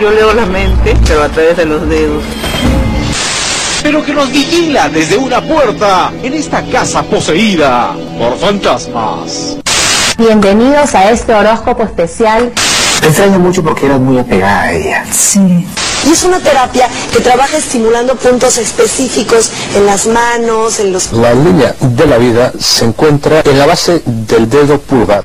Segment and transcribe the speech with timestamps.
[0.00, 2.22] Yo leo la mente, pero a través de los dedos.
[3.82, 9.56] Pero que nos vigila desde una puerta en esta casa poseída por fantasmas.
[10.16, 12.52] Bienvenidos a este horóscopo especial.
[13.00, 15.04] Te extraño mucho porque eras muy apegada a ella.
[15.10, 15.66] Sí.
[16.06, 21.12] Y es una terapia que trabaja estimulando puntos específicos en las manos, en los...
[21.12, 25.24] La línea de la vida se encuentra en la base del dedo pulgar.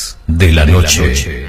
[0.37, 1.47] de la Noche.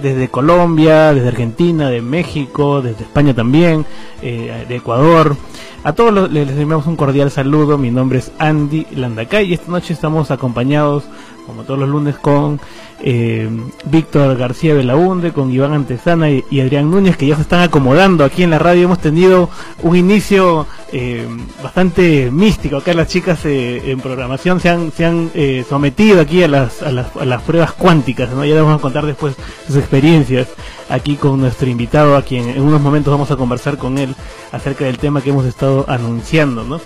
[0.01, 3.85] desde Colombia, desde Argentina, de México, desde España también,
[4.21, 5.35] eh, de Ecuador.
[5.83, 7.77] A todos los- les enviamos un cordial saludo.
[7.77, 11.03] Mi nombre es Andy Landacay y esta noche estamos acompañados,
[11.47, 12.59] como todos los lunes, con
[12.99, 13.49] eh,
[13.85, 18.43] Víctor García Belaunde, con Iván Antesana y, Adrián Núñez, que ya se están acomodando aquí
[18.43, 18.83] en la radio.
[18.83, 19.49] Hemos tenido
[19.81, 21.25] un inicio eh,
[21.63, 22.77] bastante místico.
[22.77, 25.31] Acá las chicas eh, en programación se han, se han
[25.67, 28.29] sometido aquí a las, a, las, pruebas cuánticas.
[28.31, 28.43] ¿no?
[28.43, 29.35] Ya les vamos a contar después
[29.65, 30.49] sus experiencias
[30.89, 34.15] aquí con nuestro invitado, a quien en unos momentos vamos a conversar con él
[34.51, 36.81] acerca del tema que hemos estado anunciando, ¿no?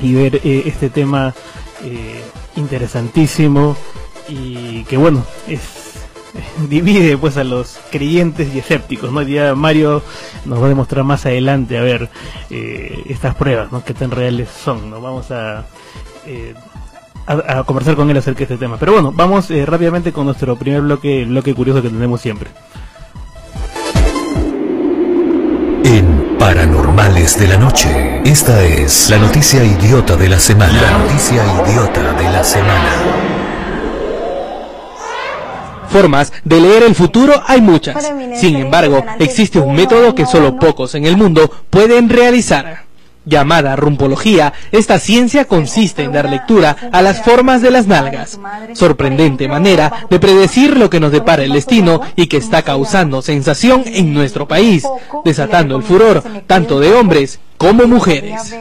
[0.00, 1.32] Y ver este tema
[2.56, 3.76] interesantísimo
[4.28, 5.60] y que bueno, es
[6.68, 9.22] divide pues a los creyentes y escépticos, ¿no?
[9.22, 10.02] Ya Mario
[10.44, 12.10] nos va a demostrar más adelante a ver
[12.50, 13.84] eh, estas pruebas, ¿no?
[13.84, 15.00] Qué tan reales son, ¿no?
[15.00, 15.66] Vamos a
[16.26, 16.54] eh,
[17.26, 18.76] a, a conversar con él acerca de este tema.
[18.78, 22.50] Pero bueno, vamos eh, rápidamente con nuestro primer bloque, bloque curioso que tenemos siempre.
[26.44, 30.78] Paranormales de la Noche, esta es la noticia idiota de la semana.
[30.78, 32.90] La noticia idiota de la semana.
[35.88, 38.12] Formas de leer el futuro hay muchas.
[38.36, 42.83] Sin embargo, existe un método que solo pocos en el mundo pueden realizar.
[43.26, 48.38] Llamada rumpología, esta ciencia consiste en dar lectura a las formas de las nalgas.
[48.74, 53.82] Sorprendente manera de predecir lo que nos depara el destino y que está causando sensación
[53.86, 54.84] en nuestro país,
[55.24, 58.54] desatando el furor tanto de hombres como mujeres.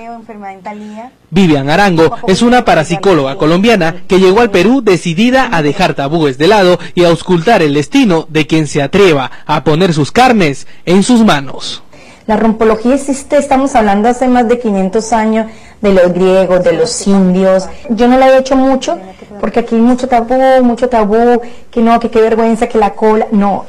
[1.29, 6.47] Vivian Arango es una parapsicóloga colombiana que llegó al Perú decidida a dejar tabúes de
[6.47, 11.03] lado y a auscultar el destino de quien se atreva a poner sus carnes en
[11.03, 11.82] sus manos.
[12.25, 15.47] La rompología existe, estamos hablando hace más de 500 años
[15.81, 17.67] de los griegos, de los indios.
[17.89, 18.97] Yo no la he hecho mucho
[19.41, 23.27] porque aquí hay mucho tabú, mucho tabú, que no, que qué vergüenza, que la cola,
[23.31, 23.65] no.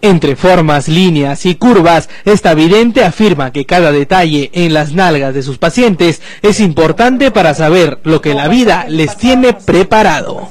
[0.00, 5.42] Entre formas, líneas y curvas, esta vidente afirma que cada detalle en las nalgas de
[5.42, 10.46] sus pacientes es importante para saber lo que la vida les tiene preparado.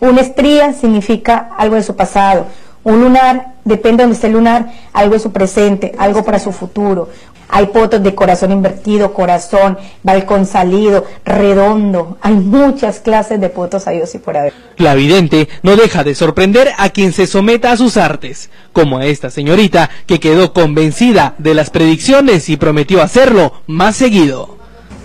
[0.00, 2.46] Una estría significa algo de su pasado.
[2.88, 6.52] Un lunar, depende de donde esté el lunar, algo es su presente, algo para su
[6.52, 7.10] futuro.
[7.50, 12.16] Hay fotos de corazón invertido, corazón, balcón salido, redondo.
[12.22, 14.54] Hay muchas clases de fotos a Dios y por haber.
[14.78, 19.04] La vidente no deja de sorprender a quien se someta a sus artes, como a
[19.04, 24.57] esta señorita que quedó convencida de las predicciones y prometió hacerlo más seguido.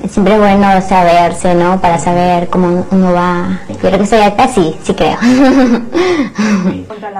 [0.04, 1.80] Es siempre bueno saberse, ¿no?
[1.80, 3.62] Para saber cómo uno va.
[3.80, 4.20] Quiero que soy
[4.54, 5.18] sí, sí creo.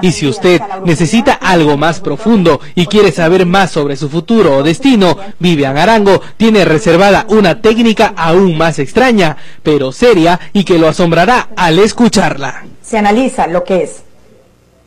[0.02, 4.62] Y si usted necesita algo más profundo y quiere saber más sobre su futuro o
[4.62, 10.88] destino, Vivian Arango tiene reservada una técnica aún más extraña, pero seria y que lo
[10.88, 12.64] asombrará al escucharla.
[12.82, 14.02] Se analiza lo que es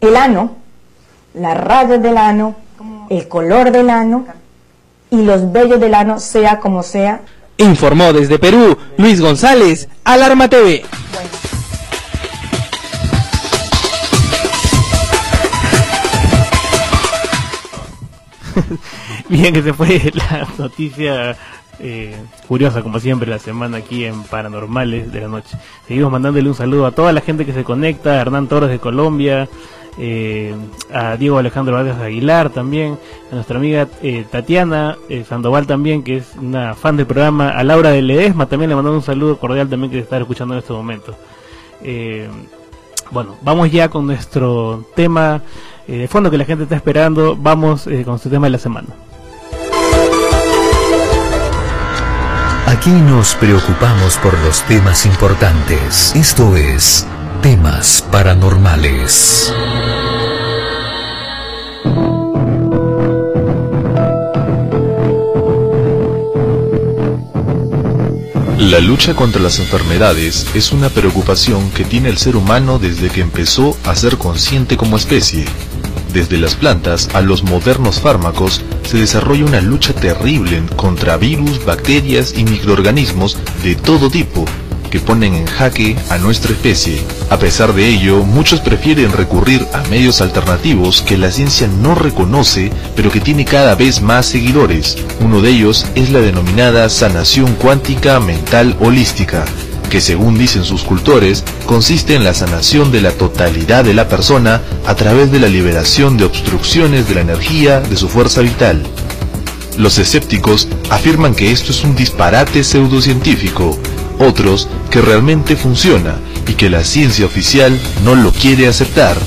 [0.02, 0.58] el ano,
[1.34, 2.56] las rayas del ano,
[3.10, 4.26] el color del ano
[5.10, 7.22] y los vellos del ano, sea como sea.
[7.58, 10.86] Informó desde Perú Luis González, Alarma TV.
[19.30, 21.36] Bien, que se fue la noticia
[21.80, 22.16] eh,
[22.48, 25.58] curiosa, como siempre, la semana aquí en Paranormales de la Noche.
[25.88, 28.80] Seguimos mandándole un saludo a toda la gente que se conecta, a Hernán Torres de
[28.80, 29.48] Colombia,
[29.98, 30.56] eh,
[30.94, 32.98] a Diego Alejandro Vargas Aguilar también,
[33.32, 37.64] a nuestra amiga eh, Tatiana eh, Sandoval también, que es una fan del programa, a
[37.64, 40.74] Laura de Ledesma también le mandamos un saludo cordial también que está escuchando en este
[40.74, 41.16] momento.
[41.84, 42.28] Eh,
[43.12, 45.42] bueno, vamos ya con nuestro tema
[45.88, 48.90] de fondo que la gente está esperando, vamos con su tema de la semana.
[52.66, 56.14] Aquí nos preocupamos por los temas importantes.
[56.16, 57.08] Esto es
[57.48, 59.54] Temas Paranormales.
[68.60, 73.22] La lucha contra las enfermedades es una preocupación que tiene el ser humano desde que
[73.22, 75.46] empezó a ser consciente como especie.
[76.12, 82.34] Desde las plantas a los modernos fármacos se desarrolla una lucha terrible contra virus, bacterias
[82.38, 84.44] y microorganismos de todo tipo
[84.90, 87.02] que ponen en jaque a nuestra especie.
[87.30, 92.72] A pesar de ello, muchos prefieren recurrir a medios alternativos que la ciencia no reconoce,
[92.96, 94.98] pero que tiene cada vez más seguidores.
[95.20, 99.46] Uno de ellos es la denominada sanación cuántica mental holística,
[99.90, 104.62] que según dicen sus cultores, consiste en la sanación de la totalidad de la persona
[104.86, 108.84] a través de la liberación de obstrucciones de la energía de su fuerza vital.
[109.78, 113.78] Los escépticos afirman que esto es un disparate pseudocientífico,
[114.20, 116.16] otros que realmente funciona
[116.48, 119.18] y que la ciencia oficial no lo quiere aceptar.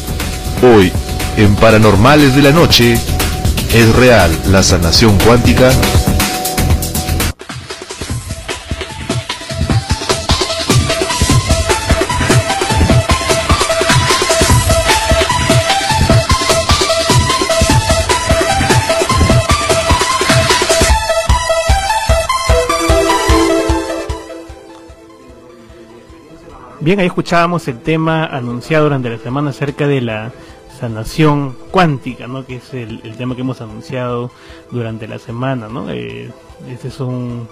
[0.63, 0.93] Hoy,
[1.37, 2.99] en Paranormales de la Noche,
[3.75, 5.71] ¿es real la sanación cuántica?
[26.91, 30.33] Bien, ahí escuchábamos el tema anunciado durante la semana acerca de la
[30.81, 32.45] sanación cuántica, ¿no?
[32.45, 34.33] Que es el, tema que hemos anunciado
[34.73, 35.89] durante la semana, ¿no?
[35.89, 36.33] Eh,
[36.69, 37.47] ese es un,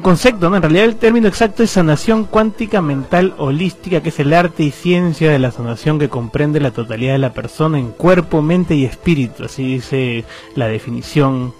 [0.00, 0.56] concepto, ¿no?
[0.56, 4.70] En realidad el término exacto es sanación cuántica mental holística, que es el arte y
[4.70, 8.86] ciencia de la sanación que comprende la totalidad de la persona en cuerpo, mente y
[8.86, 9.44] espíritu.
[9.44, 10.24] Así dice
[10.54, 11.52] la definición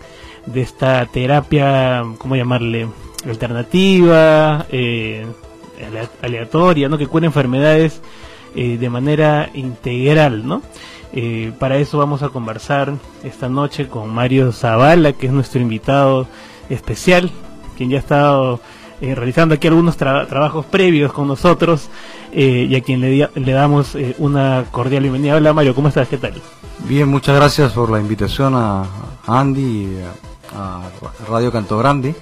[0.47, 2.89] de esta terapia, ¿cómo llamarle?
[3.27, 5.27] Alternativa, eh,
[6.23, 6.99] aleatoria, ¿no?
[6.99, 8.01] Que cura enfermedades
[8.55, 10.63] eh, de manera integral, ¿no?
[11.13, 16.27] Eh, para eso vamos a conversar esta noche con Mario Zavala, que es nuestro invitado
[16.69, 17.31] especial,
[17.77, 18.61] quien ya ha estado
[19.01, 21.89] eh, realizando aquí algunos tra- trabajos previos con nosotros
[22.33, 25.37] eh, y a quien le, le damos una cordial bienvenida.
[25.37, 26.09] Hola Mario, ¿cómo estás?
[26.09, 26.35] ¿Qué tal?
[26.89, 28.85] Bien, muchas gracias por la invitación a
[29.27, 29.99] Andy y
[30.57, 30.81] a
[31.29, 32.15] Radio Canto Grande.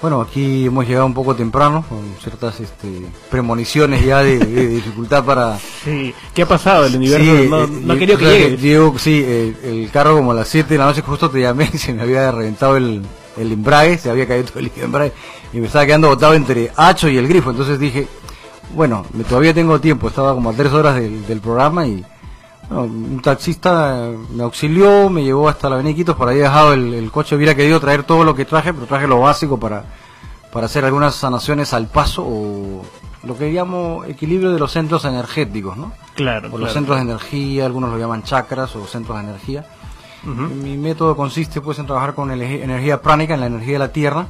[0.00, 2.88] Bueno, aquí hemos llegado un poco temprano, con ciertas este,
[3.30, 5.58] premoniciones ya de, de dificultad para...
[5.82, 6.84] Sí, ¿qué ha pasado?
[6.84, 8.60] El universo Sí, no, eh, no ha eh, querido que llegues.
[8.60, 11.78] Diego, sí, el carro como a las 7 de la noche justo te llamé y
[11.78, 13.02] se me había reventado el,
[13.36, 15.12] el embrague, se había caído todo el embrague
[15.52, 17.50] y me estaba quedando botado entre Hacho y el grifo.
[17.50, 18.06] Entonces dije,
[18.74, 22.04] bueno, todavía tengo tiempo, estaba como a 3 horas del, del programa y
[22.70, 27.36] un taxista me auxilió, me llevó hasta la Avenida por ahí dejado el, el coche,
[27.36, 29.84] hubiera querido traer todo lo que traje, pero traje lo básico para,
[30.52, 32.82] para hacer algunas sanaciones al paso o
[33.24, 35.92] lo que llamo equilibrio de los centros energéticos, ¿no?
[36.14, 36.64] Claro, o claro.
[36.64, 39.66] los centros de energía, algunos lo llaman chakras o centros de energía.
[40.24, 44.26] Mi método consiste pues en trabajar con energía pránica, en la energía de la tierra,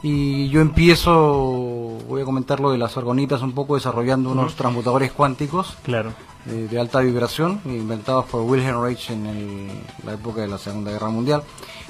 [0.00, 1.10] y yo empiezo
[2.08, 6.12] voy a comentar lo de las orgonitas un poco desarrollando unos transmutadores cuánticos Claro.
[6.48, 9.70] eh, de alta vibración inventados por Wilhelm Reich en el-
[10.04, 11.42] la época de la Segunda Guerra Mundial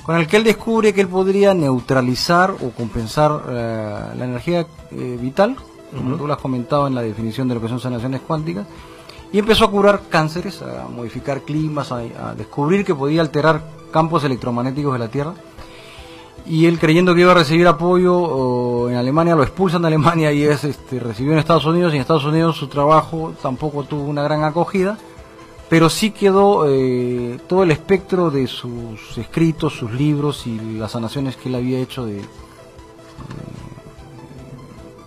[0.04, 5.18] con el que él descubre que él podría neutralizar o compensar eh, la energía eh,
[5.20, 5.56] vital
[5.96, 8.66] como tú lo has comentado en la definición de lo que son sanaciones cuánticas
[9.32, 14.22] y empezó a curar cánceres, a modificar climas, a, a descubrir que podía alterar campos
[14.24, 15.34] electromagnéticos de la Tierra.
[16.46, 20.42] Y él creyendo que iba a recibir apoyo en Alemania, lo expulsan de Alemania y
[20.42, 21.92] es este, recibido en Estados Unidos.
[21.92, 24.98] Y en Estados Unidos su trabajo tampoco tuvo una gran acogida,
[25.70, 31.36] pero sí quedó eh, todo el espectro de sus escritos, sus libros y las sanaciones
[31.36, 32.20] que él había hecho de,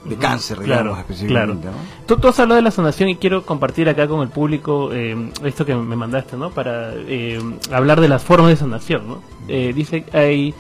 [0.06, 1.62] de cáncer, Claro, digamos, específicamente.
[1.64, 1.78] claro.
[1.78, 2.06] ¿no?
[2.08, 5.32] Tú, tú has hablado de la sanación y quiero compartir acá con el público eh,
[5.44, 6.50] esto que me mandaste, ¿no?
[6.52, 7.40] Para eh,
[7.72, 9.22] hablar de las formas de sanación, ¿no?
[9.50, 10.54] Eh, dice que hay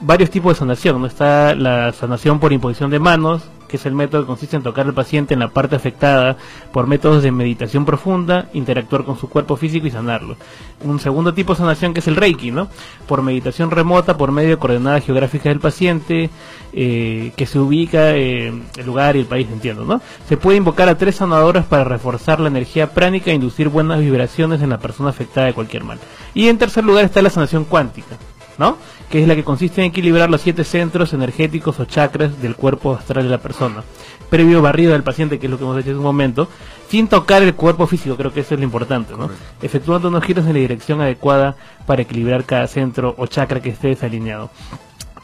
[0.00, 1.06] varios tipos de sanación, ¿no?
[1.06, 4.86] Está la sanación por imposición de manos, que es el método que consiste en tocar
[4.86, 6.36] al paciente en la parte afectada
[6.72, 10.36] por métodos de meditación profunda, interactuar con su cuerpo físico y sanarlo.
[10.82, 12.68] Un segundo tipo de sanación que es el Reiki, ¿no?
[13.06, 16.30] Por meditación remota, por medio de coordenadas geográficas del paciente,
[16.72, 20.00] eh, que se ubica el lugar y el país, entiendo, ¿no?
[20.28, 24.62] Se puede invocar a tres sanadoras para reforzar la energía pránica e inducir buenas vibraciones
[24.62, 25.98] en la persona afectada de cualquier mal.
[26.34, 28.16] Y en tercer lugar está la sanación cuántica,
[28.58, 28.76] ¿no?
[29.10, 32.94] Que es la que consiste en equilibrar los siete centros energéticos o chakras del cuerpo
[32.94, 33.82] astral de la persona.
[34.30, 36.48] Previo barrido del paciente, que es lo que hemos hecho en un momento,
[36.88, 39.30] sin tocar el cuerpo físico, creo que eso es lo importante, ¿no?
[39.62, 43.88] Efectuando unos giros en la dirección adecuada para equilibrar cada centro o chakra que esté
[43.88, 44.50] desalineado.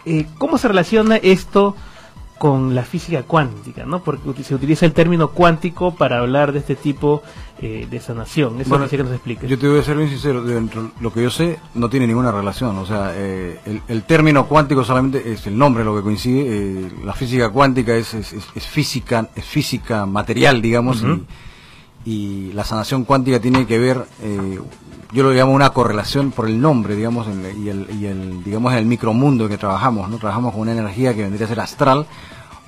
[0.04, 1.76] Eh, ¿Cómo se relaciona esto
[2.42, 3.86] con la física cuántica?
[3.86, 4.02] ¿no?
[4.02, 7.22] Porque se utiliza el término cuántico para hablar de este tipo
[7.60, 8.60] eh, de sanación.
[8.60, 9.48] Eso Bueno, quisiera que nos expliques.
[9.48, 12.08] Yo te voy a ser bien sincero, dentro de lo que yo sé no tiene
[12.08, 16.02] ninguna relación, o sea, eh, el, el término cuántico solamente es el nombre lo que
[16.02, 21.04] coincide, eh, la física cuántica es, es, es- es física, es física material, digamos,
[22.04, 24.58] y, y la sanación cuántica tiene que ver, eh,
[25.12, 28.72] yo lo llamo una correlación por el nombre, digamos, en y, el, y el, digamos,
[28.72, 30.16] en el micromundo en que trabajamos, ¿no?
[30.18, 32.06] Trabajamos con una energía que vendría a ser astral,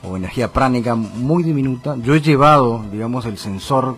[0.07, 1.97] o energía pránica muy diminuta.
[1.97, 3.97] Yo he llevado, digamos, el sensor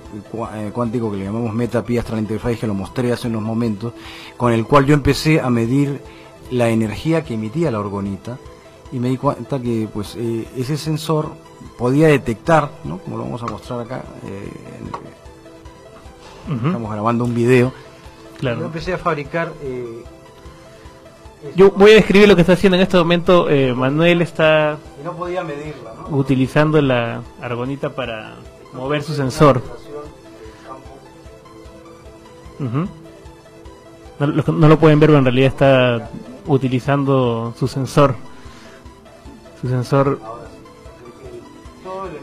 [0.54, 3.92] eh, cuántico que le llamamos MetaPi Astral Interface, que lo mostré hace unos momentos,
[4.36, 6.00] con el cual yo empecé a medir
[6.50, 8.38] la energía que emitía la orgonita
[8.92, 11.32] y me di cuenta que pues eh, ese sensor
[11.76, 12.98] podía detectar, ¿no?
[12.98, 14.52] como lo vamos a mostrar acá, eh,
[16.64, 17.72] estamos grabando un video.
[18.38, 18.60] Claro.
[18.60, 20.04] Yo empecé a fabricar eh,
[21.54, 23.48] Yo voy a describir lo que está haciendo en este momento.
[23.48, 26.16] eh, Manuel está y no podía medirla, ¿no?
[26.16, 28.34] utilizando la argonita para
[28.72, 29.62] mover su sensor.
[34.18, 36.10] No, lo, no lo pueden ver, pero en realidad está
[36.46, 38.16] utilizando su sensor.
[39.60, 40.18] Su sensor.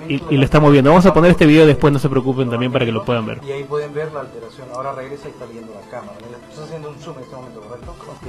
[0.10, 0.90] Y, y lo está moviendo.
[0.90, 3.40] Vamos a poner este video después, no se preocupen también para que lo puedan ver.
[3.48, 4.68] Y ahí pueden ver la alteración.
[4.76, 6.18] Ahora regresa y está viendo la cámara.
[6.50, 7.92] Está haciendo un zoom en este momento, ¿correcto?
[7.92, 8.28] Ok.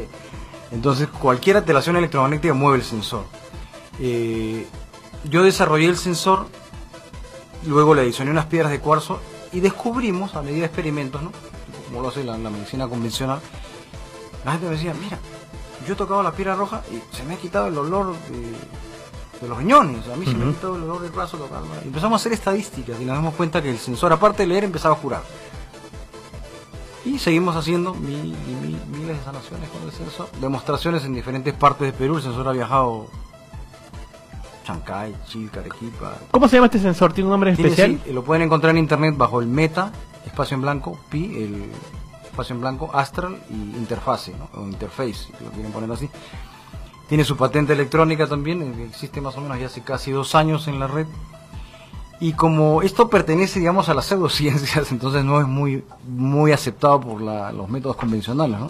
[0.71, 3.25] Entonces, cualquier alteración electromagnética mueve el sensor.
[4.01, 4.67] Eh,
[5.25, 6.47] yo desarrollé el sensor,
[7.67, 9.21] luego le adicioné unas piedras de cuarzo
[9.53, 11.33] y descubrimos, a medida de experimentos, ¿no?
[11.87, 13.41] como lo hace la, la medicina convencional,
[14.45, 15.19] la gente me decía, mira,
[15.87, 18.53] yo he tocado la piedra roja y se me ha quitado el olor de,
[19.41, 20.09] de los riñones.
[20.09, 21.69] A mí se me ha quitado el olor del brazo tocarla.
[21.85, 24.65] Y empezamos a hacer estadísticas y nos damos cuenta que el sensor, aparte de leer,
[24.65, 25.23] empezaba a curar.
[27.05, 30.29] Y seguimos haciendo mi- mi- mi- miles de sanaciones con el sensor.
[30.41, 32.17] Demostraciones en diferentes partes de Perú.
[32.17, 33.07] El sensor ha viajado
[34.65, 36.15] Chancay, Chilca, Arequipa.
[36.31, 37.13] ¿Cómo se llama este sensor?
[37.13, 38.01] ¿Tiene un nombre especial?
[38.05, 39.93] sí, lo pueden encontrar en internet bajo el Meta,
[40.25, 41.71] espacio en blanco, Pi, el
[42.25, 44.49] espacio en blanco, Astral y Interface, ¿no?
[44.59, 46.09] o Interface, si lo quieren poner así.
[47.09, 50.67] Tiene su patente electrónica también, eh, existe más o menos ya hace casi dos años
[50.69, 51.07] en la red.
[52.21, 57.21] Y como esto pertenece, digamos, a las pseudociencias, entonces no es muy, muy aceptado por
[57.21, 58.69] la- los métodos convencionales, ¿no?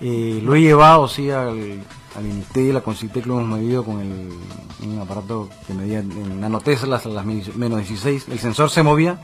[0.00, 1.82] Eh, lo he llevado, sí, al,
[2.16, 4.30] al Intel, a Concitec, lo hemos medido con el,
[4.86, 8.28] un aparato que medía en nanoteslas a las menos 16.
[8.28, 9.18] El sensor se movía,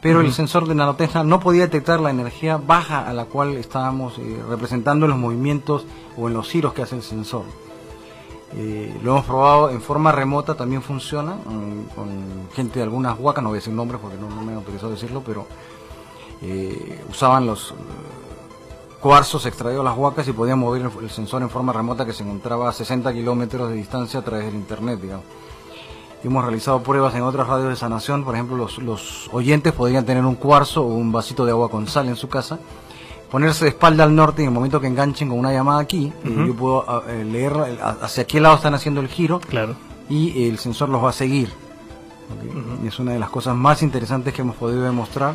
[0.00, 4.18] pero el sensor de nanotesla no podía detectar la energía baja a la cual estábamos
[4.18, 5.84] eh, representando en los movimientos
[6.16, 7.44] o en los giros que hace el sensor.
[8.54, 11.36] Eh, lo hemos probado en forma remota, también funciona,
[11.94, 14.90] con gente de algunas huacas, no voy a decir nombres porque no, me han autorizado
[14.90, 15.46] decirlo, pero
[16.42, 17.74] eh, usaban los eh,
[19.00, 22.22] cuarzos extraídos de las huacas y podían mover el, sensor en forma remota que se
[22.22, 25.24] encontraba a 60 kilómetros de distancia a través del internet, digamos.
[26.22, 30.24] Hemos realizado pruebas en otras radios de sanación, por ejemplo, los, los oyentes podrían tener
[30.24, 32.58] un cuarzo o un vasito de agua con sal en su casa,
[33.30, 36.44] ponerse de espalda al norte en el momento que enganchen con una llamada aquí, eh,
[36.46, 39.74] yo puedo ah, eh, leer a- hacia qué lado están haciendo el giro Claro.
[40.08, 41.50] y el sensor los va a seguir.
[42.82, 45.34] Y es una de las cosas más interesantes que hemos podido demostrar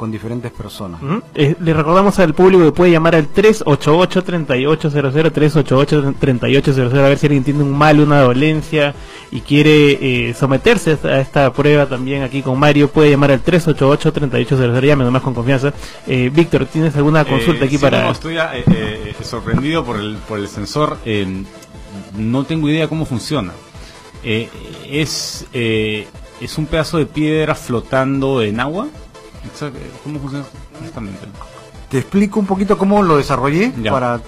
[0.00, 1.02] con diferentes personas.
[1.02, 1.20] Ujú.
[1.34, 7.44] Eh, le recordamos al público que puede llamar al 388-3800, 388-3800, a ver si alguien
[7.44, 8.94] tiene un mal, una dolencia
[9.30, 9.98] y quiere
[10.30, 15.20] eh, someterse a esta, prueba también aquí con Mario, puede llamar al 388-3800, llame nomás
[15.20, 15.74] con confianza.
[16.06, 18.02] Eh, Víctor, ¿tienes alguna consulta Eh, aquí sí, para...?
[18.04, 20.96] no, estoy eh, eh, sorprendido por el, por el sensor.
[21.04, 21.44] eh,
[22.16, 23.52] no tengo idea cómo funciona.
[24.24, 24.48] Eh,
[24.88, 26.06] es, eh,
[26.40, 28.88] es un pedazo de piedra flotando en agua.
[30.04, 30.44] ¿Cómo funciona
[30.78, 31.26] exactamente?
[31.88, 33.90] Te explico un poquito cómo lo desarrollé Ya.
[33.92, 34.20] para...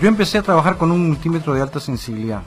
[0.00, 2.42] Yo empecé a trabajar con un multímetro de alta sensibilidad.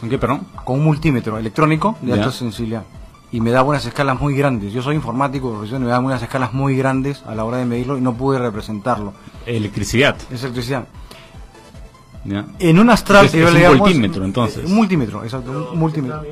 [0.00, 0.46] ¿Con qué, perdón?
[0.64, 2.14] Con un multímetro electrónico de Ya.
[2.14, 2.84] alta sensibilidad.
[3.32, 4.72] Y me daba unas escalas muy grandes.
[4.72, 7.58] Yo soy informático, de profesión, y me daban unas escalas muy grandes a la hora
[7.58, 9.12] de medirlo y no pude representar,lo
[9.46, 10.16] Electricidad.
[10.32, 10.84] Es electricidad.
[12.24, 12.44] Ya.
[12.58, 14.64] En un astral, Es- es un llamo, voltímetro, entonces.
[14.66, 16.22] Un multímetro, exacto, un multímetro.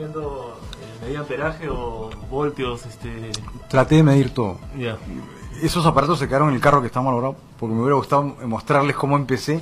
[1.09, 2.85] Medio amperaje o voltios?
[2.87, 3.31] Este...
[3.69, 4.59] Traté de medir todo.
[4.79, 4.97] Ya.
[5.63, 8.95] Esos aparatos se quedaron en el carro que está malogrado porque me hubiera gustado mostrarles
[8.97, 9.61] cómo empecé.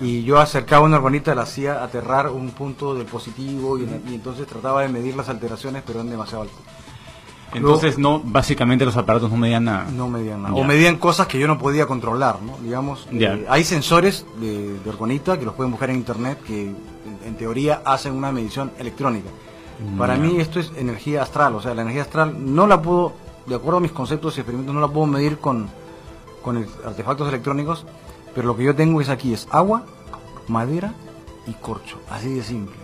[0.00, 4.46] Y yo acercaba una hermanita, la hacía aterrar un punto del positivo y, y entonces
[4.46, 6.58] trataba de medir las alteraciones, pero eran demasiado altas.
[7.54, 9.86] Entonces, no, básicamente los aparatos no medían nada.
[9.90, 10.54] No medían nada.
[10.54, 10.60] Ya.
[10.60, 12.58] O medían cosas que yo no podía controlar, ¿no?
[12.62, 13.34] Digamos, Ya.
[13.34, 16.76] eh, hay sensores de, de orgonita que los pueden buscar en internet que en,
[17.24, 19.30] en teoría hacen una medición electrónica.
[19.96, 23.12] Para mí esto es energía astral, o sea, la energía astral no la puedo,
[23.46, 25.68] de acuerdo a mis conceptos y experimentos, no la puedo medir con,
[26.42, 27.84] con el- artefactos electrónicos,
[28.34, 29.84] pero lo que yo tengo es aquí, es agua,
[30.48, 30.94] madera
[31.46, 32.74] y corcho, así de simple.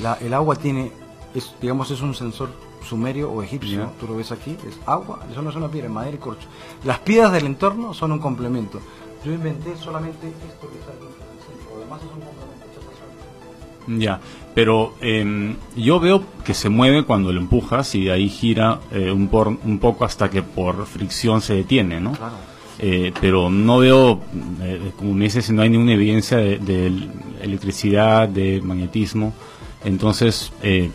[0.00, 0.92] La- el agua tiene,
[1.34, 2.50] es, digamos, es un sensor
[2.82, 5.94] sumerio o egipcio, tú lo ves aquí, es agua, eso no es una piedra, es
[5.94, 6.46] madera y corcho.
[6.84, 8.80] Las piedras del entorno son un complemento.
[9.24, 11.06] Yo inventé solamente esto que está aquí,
[11.72, 12.62] lo demás es un complemento.
[13.98, 14.20] Ya,
[14.54, 19.10] pero em, yo veo que se mueve cuando lo empujas y de ahí gira eh,
[19.10, 22.12] un, por, un poco hasta que por fricción se detiene, ¿no?
[22.12, 22.52] Claro.
[22.78, 24.20] Eh, pero no veo,
[24.60, 26.86] eh, como me dices, no hay ninguna evidencia de, de
[27.40, 29.32] electricidad, de magnetismo,
[29.84, 30.90] entonces eh,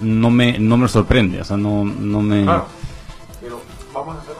[0.00, 2.42] no me no me sorprende, o sea, no, no me...
[2.42, 2.66] Claro,
[3.40, 3.60] pero
[3.94, 4.34] vamos a hacer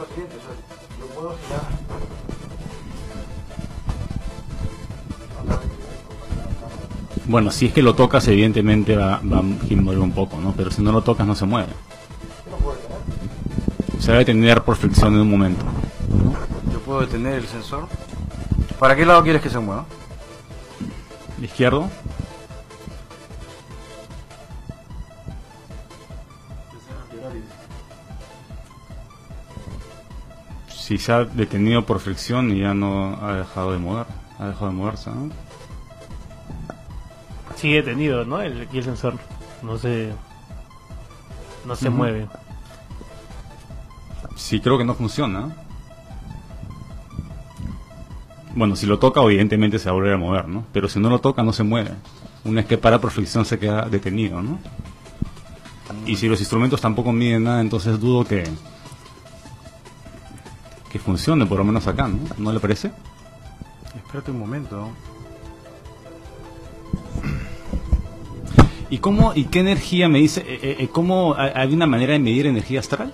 [7.31, 10.51] Bueno, si es que lo tocas, evidentemente va, va a mover un poco, ¿no?
[10.51, 11.71] Pero si no lo tocas, no se mueve.
[13.99, 15.63] Se va a detener por fricción en un momento.
[16.73, 17.87] Yo puedo detener el sensor.
[18.77, 19.85] ¿Para qué lado quieres que se mueva?
[21.41, 21.89] ¿Izquierdo?
[30.67, 34.05] Si se ha detenido por fricción y ya no ha dejado de mover,
[34.37, 35.50] ha dejado de moverse, ¿no?
[37.61, 38.41] Sigue detenido, ¿no?
[38.41, 39.13] El, aquí el sensor.
[39.61, 40.11] No se...
[41.63, 42.27] No se mueve.
[44.35, 45.55] Sí, creo que no funciona.
[48.55, 50.65] Bueno, si lo toca, evidentemente se va a volver a mover, ¿no?
[50.73, 51.91] Pero si no lo toca, no se mueve.
[52.43, 54.57] Una vez que para por fricción, se queda detenido, ¿no?
[56.07, 58.43] Y si los instrumentos tampoco miden nada, entonces dudo que
[60.91, 62.17] que funcione, por lo menos acá, ¿no?
[62.39, 62.91] ¿No le parece?
[63.95, 64.89] Espérate un momento.
[68.91, 70.41] ¿Y cómo y qué energía me dice?
[70.45, 73.13] eh, eh, ¿Cómo hay una manera de medir energía astral?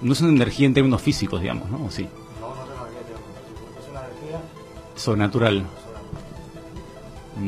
[0.00, 1.84] No es una energía en términos físicos, digamos, ¿no?
[1.84, 2.02] ¿O sí?
[3.78, 4.40] Es una energía
[4.94, 5.66] Sobrenatural.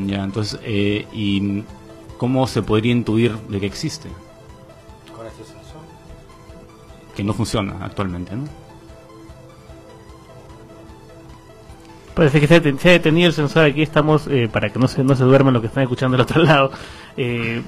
[0.07, 1.63] Ya, entonces, eh, ¿y
[2.17, 4.09] cómo se podría intuir de que existe?
[5.15, 5.81] con este sensor.
[7.15, 8.43] Que no funciona actualmente, ¿no?
[12.15, 12.59] Parece que se ha,
[12.93, 13.81] detenido el sensor aquí.
[13.81, 16.41] Estamos, eh, para que no se, no se duerman los que están escuchando del otro
[16.43, 16.71] lado.
[17.17, 17.61] Eh,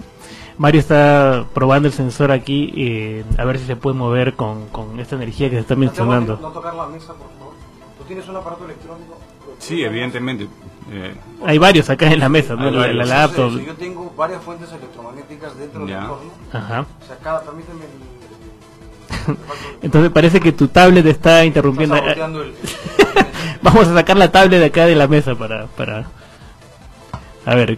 [0.57, 4.99] Mario está probando el sensor aquí, eh, a ver si se puede mover con, con
[4.99, 6.35] esta energía que se está No mencionando.
[6.37, 7.53] tocar la mesa, por favor.
[7.99, 9.19] ¿Tú tienes un aparato electrónico?
[9.59, 10.47] Sí, evidentemente.
[10.91, 11.13] eh,
[11.45, 12.71] Hay varios acá en la mesa, ¿no?
[12.71, 13.51] La, la laptop.
[13.59, 16.01] Yo tengo varias fuentes electromagnéticas dentro del Ya.
[16.01, 16.31] entorno.
[16.53, 16.85] Ajá.
[17.01, 17.81] O sea, cada, permíteme
[19.81, 21.95] Entonces parece que tu tablet está interrumpiendo.
[21.95, 22.53] El-
[23.61, 25.65] Vamos a sacar la tablet de acá de la mesa para...
[25.67, 26.05] para...
[27.45, 27.77] A ver.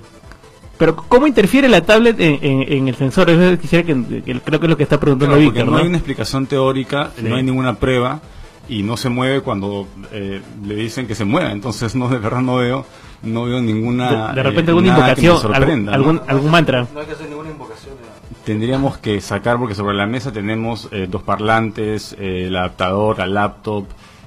[0.78, 3.30] Pero ¿cómo interfiere la tablet en, en- en el sensor?
[3.30, 5.78] Eso quisiera que, que creo que es lo que está preguntando Claro, porque Víctor, no
[5.78, 5.84] ¿no?
[5.84, 7.24] hay una explicación teórica, Sí.
[7.28, 8.20] no hay ninguna prueba
[8.68, 11.52] y no se mueve cuando eh, le dicen que se mueve.
[11.52, 12.86] Entonces, no, de verdad no veo,
[13.24, 14.30] no veo ninguna.
[14.30, 15.56] De, de repente eh, alguna nada que me invocación,
[15.94, 16.88] algún, algún, mantra.
[16.94, 17.96] No hay que hacer ninguna invocación.
[17.96, 18.09] de nada.
[18.49, 23.27] Tendríamos que sacar, porque sobre la mesa tenemos eh, dos parlantes, eh, el adaptador, la
[23.27, 23.85] laptop,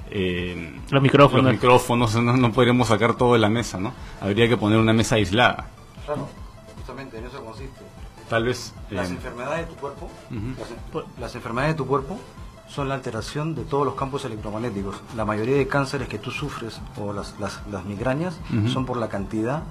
[0.09, 1.43] eh, Los micrófonos.
[1.43, 3.91] los micrófonos, no, no podríamos sacar todo de la mesa, ¿no?
[4.21, 5.67] Habría que poner una mesa aislada.
[6.05, 6.29] Claro,
[6.77, 7.81] justamente en eso consiste.
[8.29, 8.73] Tal vez...
[8.91, 12.17] Las enfermedades de tu cuerpo, las, las enfermedades de tu cuerpo
[12.69, 15.01] son la alteración de todos los campos electromagnéticos.
[15.17, 18.39] La mayoría de cánceres que tú sufres o las, las, las migrañas
[18.71, 19.63] son por la cantidad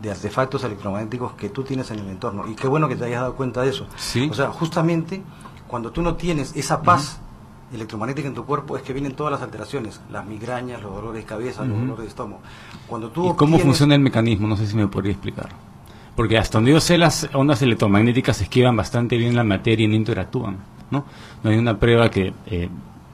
[0.00, 2.46] de artefactos electromagnéticos que tú tienes en el entorno.
[2.48, 3.86] Y qué bueno que te hayas dado cuenta de eso.
[3.96, 4.28] Sí.
[4.30, 5.22] O sea, justamente
[5.66, 7.20] cuando tú no tienes esa paz
[7.72, 11.26] electromagnética en tu cuerpo es que vienen todas las alteraciones, las migrañas, los dolores de
[11.26, 12.40] cabeza, los dolores de estómago.
[12.86, 14.46] Cuando tú ¿Y cómo funciona el mecanismo?
[14.46, 15.48] No sé si me podría explicar.
[16.14, 19.94] Porque hasta donde yo sé, las ondas electromagnéticas esquivan bastante bien la materia y no
[19.94, 20.56] interactúan.
[20.90, 21.04] No,
[21.42, 22.68] no hay una prueba que eh,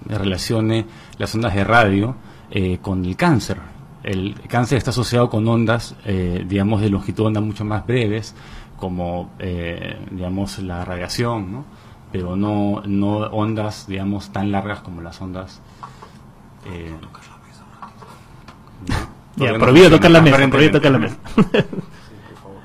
[0.06, 0.86] relacione
[1.18, 2.14] las ondas de radio
[2.50, 3.58] eh, con el cáncer.
[4.02, 8.34] El cáncer está asociado con ondas, eh, digamos, de longitud de onda mucho más breves,
[8.78, 11.64] como, eh, digamos, la radiación, ¿no?
[12.12, 15.60] pero no, no ondas, digamos, tan largas como las ondas.
[16.66, 16.94] Eh,
[19.36, 21.16] Ya, no prohibido tocar la mesa, prohibido tocar la mesa.
[21.34, 22.60] por favor,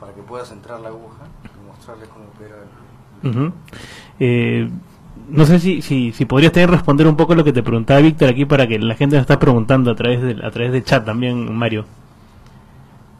[0.00, 2.56] para que puedas entrar la aguja y mostrarles cómo opera
[3.22, 3.52] el...
[4.18, 4.68] Eh,
[5.28, 8.28] no sé si, si, si podrías también responder un poco lo que te preguntaba Víctor
[8.30, 11.04] aquí para que la gente nos está preguntando a través del, a través del chat
[11.04, 11.84] también, Mario.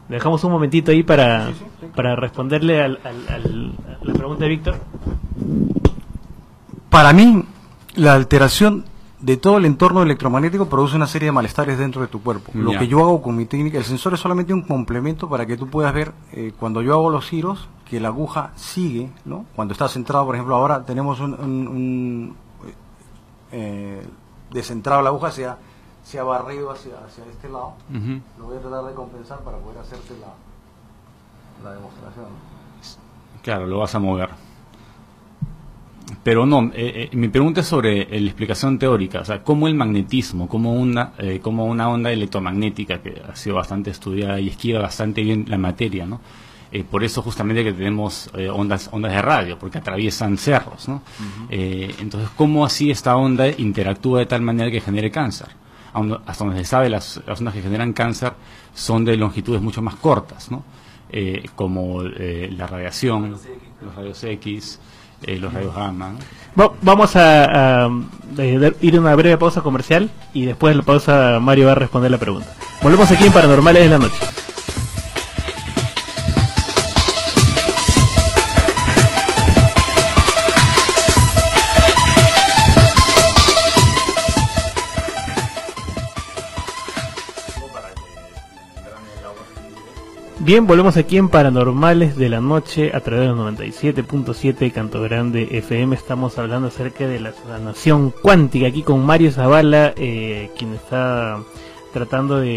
[0.09, 1.49] Dejamos un momentito ahí para,
[1.95, 4.75] para responderle al, al- al- a la pregunta de Víctor.
[6.89, 7.43] Para mí,
[7.95, 8.85] la alteración
[9.19, 12.51] de todo el entorno electromagnético produce una serie de malestares dentro de tu cuerpo.
[12.53, 15.57] Lo que yo hago con mi técnica, el sensor es solamente un complemento para que
[15.57, 19.45] tú puedas ver eh, cuando yo hago los giros que la aguja sigue, ¿no?
[19.55, 22.35] Cuando está centrado, por ejemplo, ahora tenemos un, un- un,
[23.51, 24.05] eh,
[24.51, 25.57] descentrado la aguja, se ha,
[26.03, 27.73] se ha barrido hacia, hacia este lado.
[27.89, 28.21] Ujú.
[28.39, 32.25] Lo voy a tratar de compensar para poder hacerte la, la demostración.
[33.41, 34.29] Claro, lo vas a mover.
[36.23, 39.67] Pero no, eh, eh, mi pregunta es sobre eh, la explicación teórica, o sea, cómo
[39.67, 44.47] el magnetismo, cómo una, eh, cómo una onda electromagnética que ha sido bastante estudiada y
[44.47, 46.21] esquiva bastante bien la materia, ¿no?
[46.71, 51.01] Eh, por eso justamente que tenemos eh, ondas, ondas de radio, porque atraviesan cerros, ¿no?
[51.49, 55.47] Entonces, ¿cómo así esta onda interactúa de tal manera que genere cáncer?
[56.25, 58.33] Hasta donde se sabe, las, las ondas que generan cáncer
[58.73, 60.63] son de longitudes mucho más cortas, ¿no?
[61.55, 63.37] Como eh, la radiación,
[63.81, 64.79] los rayos X,
[65.23, 66.09] eh, los rayos gamma.
[66.55, 66.63] ¿no?
[66.63, 67.87] Va- vamos a,
[68.37, 71.75] eh, ir a una breve pausa comercial y después de la pausa Mario va a
[71.75, 72.47] responder la pregunta.
[72.81, 74.15] Volvemos aquí en Paranormales de la Noche.
[90.47, 95.45] Bien, volvemos aquí en Paranormales de la Noche a través de los 97.7 Canto Grande
[95.51, 95.93] FM.
[95.93, 101.39] Estamos hablando acerca de la sanación cuántica aquí con Mario Zavala, eh, quien está
[101.91, 102.47] tratando de,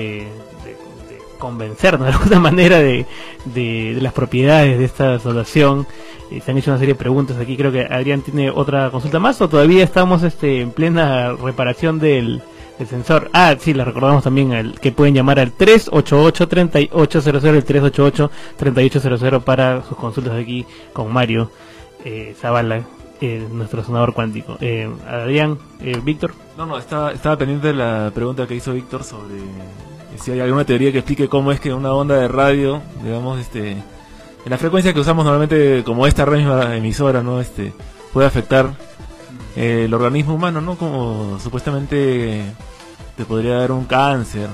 [0.65, 0.71] de-
[1.09, 3.07] de convencernos de alguna manera de,
[3.47, 5.85] de- de las propiedades de esta sanación.
[6.31, 7.57] Eh, se han hecho una serie de preguntas aquí.
[7.57, 12.41] Creo que Adrián tiene otra consulta más o todavía estamos este, en plena reparación del,
[12.81, 13.31] del sensor.
[13.33, 19.97] Ah, sí, le recordamos también al, que pueden llamar al 388-3800, el 388-3800 para sus
[19.97, 21.53] consultas aquí con Mario
[22.05, 22.83] eh, Zavala,
[23.21, 24.57] eh, nuestro sonador cuántico.
[24.61, 26.33] Eh, Adrián, eh, Víctor.
[26.57, 29.37] No, no, estaba, estaba pendiente de la pregunta que hizo Víctor sobre
[30.19, 33.71] si hay alguna teoría que explique cómo es que una onda de radio, digamos, este,
[33.73, 33.83] en
[34.45, 37.41] la frecuencia que usamos normalmente como esta misma emisora, ¿no?
[37.41, 37.73] Este,
[38.13, 38.75] puede afectar
[39.57, 40.77] eh, el organismo humano, ¿no?
[40.77, 42.45] Como supuestamente
[43.17, 44.49] te podría dar un cáncer.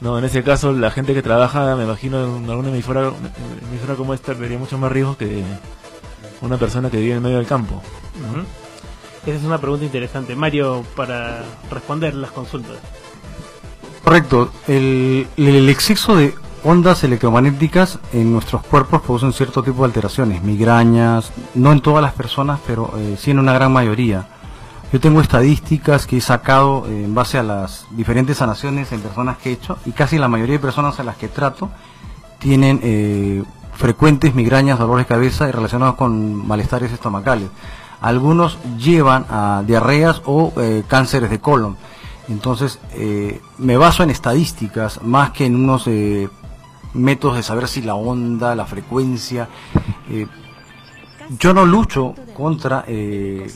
[0.00, 3.12] No, en ese caso la gente que trabaja, me imagino, en alguna emisora,
[3.70, 5.42] emisora como esta tendría mucho más riesgo que
[6.42, 7.82] una persona que vive en medio del campo.
[9.26, 10.36] Esa es una pregunta interesante.
[10.36, 12.76] Mario, para responder las consultas.
[14.02, 14.52] Correcto.
[14.68, 21.30] El, el exceso de ondas electromagnéticas en nuestros cuerpos producen cierto tipo de alteraciones, migrañas,
[21.54, 24.26] no en todas las personas, pero eh, sí en una gran mayoría.
[24.92, 29.36] Yo tengo estadísticas que he sacado eh, en base a las diferentes sanaciones en personas
[29.36, 31.68] que he hecho y casi la mayoría de personas a las que trato
[32.38, 37.50] tienen eh, frecuentes migrañas, dolores de cabeza y relacionados con malestares estomacales.
[38.00, 40.52] Algunos llevan a diarreas o
[40.88, 41.78] cánceres de colon.
[42.28, 42.78] Entonces,
[43.56, 45.88] me baso en estadísticas más que en unos
[46.94, 49.48] métodos de saber si la onda, la frecuencia.
[50.10, 50.26] eh,
[51.38, 53.46] yo no lucho contra eh,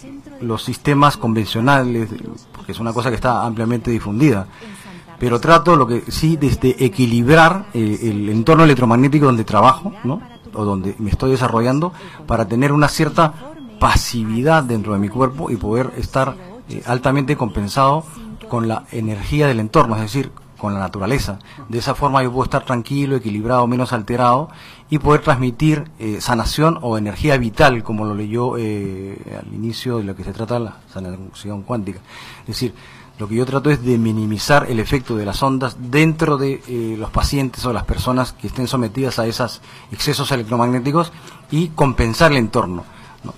[0.40, 2.08] los sistemas convencionales,
[2.52, 4.46] porque es una cosa que está ampliamente difundida,
[5.18, 10.20] pero trato lo que sí desde equilibrar eh, el entorno electromagnético donde trabajo, ¿no?
[10.54, 11.92] o donde me estoy desarrollando,
[12.26, 13.34] para tener una cierta
[13.78, 16.36] pasividad dentro de mi cuerpo y poder estar
[16.68, 18.04] eh, altamente compensado
[18.48, 21.38] con la energía del entorno, es decir, con la naturaleza.
[21.68, 24.50] De esa forma yo puedo estar tranquilo, equilibrado, menos alterado
[24.90, 30.04] y poder transmitir eh, sanación o energía vital, como lo leyó eh, al inicio de
[30.04, 32.00] lo que se trata la sanación cuántica.
[32.40, 32.74] Es decir,
[33.18, 36.96] lo que yo trato es de minimizar el efecto de las ondas dentro de eh,
[36.96, 41.12] los pacientes o las personas que estén sometidas a esos excesos electromagnéticos
[41.50, 42.84] y compensar el entorno.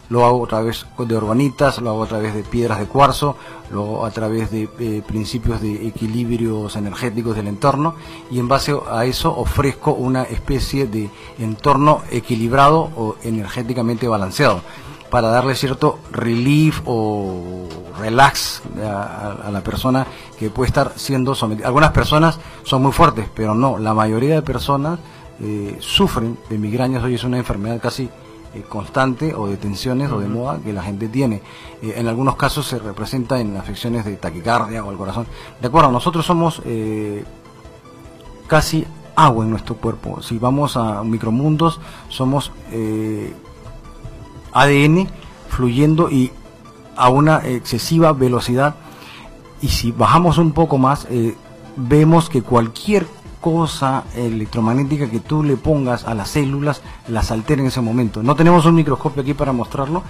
[0.09, 3.37] Lo hago a través de urbanitas, lo hago a través de piedras de cuarzo,
[3.71, 7.95] lo hago a través de eh, principios de equilibrios energéticos del entorno
[8.31, 14.61] y en base a eso ofrezco una especie de entorno equilibrado o energéticamente balanceado
[15.11, 20.07] para darle cierto relief o relax a, a la persona
[20.39, 21.67] que puede estar siendo sometida.
[21.67, 25.01] Algunas personas son muy fuertes, pero no, la mayoría de personas
[25.43, 28.11] eh, sufren de migrañas, hoy es una enfermedad casi
[28.53, 31.41] eh, constante o de tensiones o de moda que la gente tiene.
[31.83, 35.29] Eh, en algunos casos se representa en afecciones de taquicardia o al corazón.
[35.61, 37.25] De acuerdo, nosotros somos eh,
[38.49, 38.85] casi
[39.15, 40.21] agua en nuestro cuerpo.
[40.21, 42.51] Si vamos a micromundos, somos
[44.53, 45.09] ADN
[45.49, 46.33] fluyendo y
[46.97, 48.75] a una excesiva velocidad.
[49.63, 51.07] Y si bajamos un poco más,
[51.77, 53.07] vemos que cualquier
[53.41, 58.23] cosa electromagnética que tú le pongas a las células las altera en ese momento.
[58.23, 60.03] No tenemos un microscopio aquí para mostrarlo,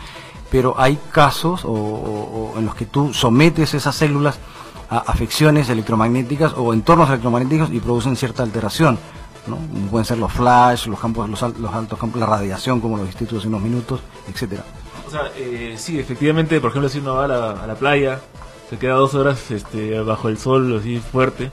[0.51, 4.39] pero hay casos o, o- o en los que tú sometes esas células
[4.91, 8.99] a afecciones electromagnéticas o entornos electromagnéticos y producen cierta alteración.
[9.47, 9.57] ¿no?
[9.91, 13.27] Pueden ser los flash, los campos, los, los altos campos, la radiación, como lo dijiste
[13.27, 14.65] tú hace unos minutos, etcétera.
[15.07, 18.21] O sea, eh, sí, efectivamente, por ejemplo, si uno va a la, a la playa,
[18.69, 21.51] se queda dos horas este, bajo el sol así fuerte,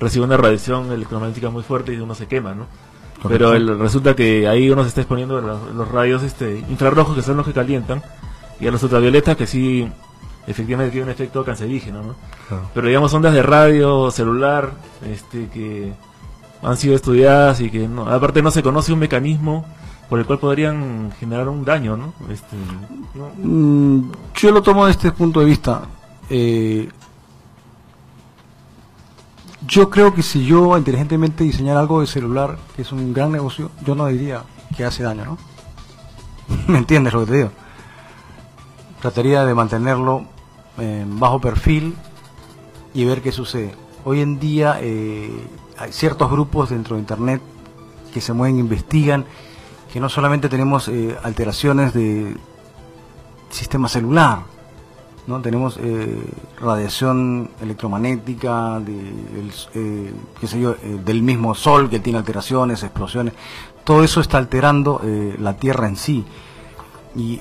[0.00, 2.66] recibe una radiación electromagnética muy fuerte y uno se quema, ¿no?
[3.22, 3.28] Correcto.
[3.28, 7.22] Pero el- resulta que ahí uno se está exponiendo los, los rayos este, infrarrojos que
[7.22, 8.02] son los que calientan
[8.60, 9.88] y a los ultravioletas que sí
[10.46, 12.14] efectivamente tienen un efecto cancerígeno, ¿no?
[12.48, 12.70] Claro.
[12.74, 14.70] Pero digamos ondas de radio, celular,
[15.04, 15.92] este, que
[16.62, 19.64] han sido estudiadas y que no, aparte no se conoce un mecanismo
[20.08, 22.14] por el cual podrían generar un daño, ¿no?
[22.30, 22.56] Este,
[23.14, 23.30] ¿no?
[23.36, 25.82] Mm, yo lo tomo desde este punto de vista.
[26.30, 26.88] Eh,
[29.68, 33.70] yo creo que si yo inteligentemente diseñara algo de celular, que es un gran negocio,
[33.84, 34.42] yo no diría
[34.74, 35.38] que hace daño, ¿no?
[36.66, 37.50] ¿Me entiendes lo que te digo?
[39.00, 40.24] Trataría de mantenerlo
[40.78, 41.94] en bajo perfil
[42.94, 43.74] y ver qué sucede.
[44.04, 45.30] Hoy en día eh,
[45.76, 47.42] hay ciertos grupos dentro de Internet
[48.12, 49.26] que se mueven, investigan,
[49.92, 52.34] que no solamente tenemos eh, alteraciones de
[53.50, 54.44] sistema celular,
[55.28, 55.42] ¿no?
[55.42, 56.24] Tenemos eh,
[56.58, 60.12] radiación electromagnética eh,
[60.42, 63.34] eh, del mismo sol que tiene alteraciones, explosiones.
[63.84, 65.00] Todo eso está alterando
[65.38, 66.24] la Tierra en sí.
[67.16, 67.40] Y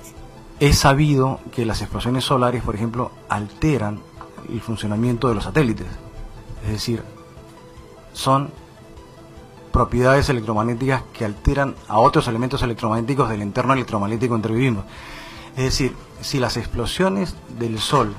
[0.62, 4.00] es sabido que las explosiones solares, por ejemplo, alteran
[4.50, 5.88] el funcionamiento de los satélites.
[6.64, 7.04] Es decir,
[8.14, 8.50] son
[9.74, 14.86] propiedades electromagnéticas que alteran a otros elementos electromagnéticos del entorno electromagnético en que vivimos.
[15.58, 18.14] Es decir, si las explosiones del Sol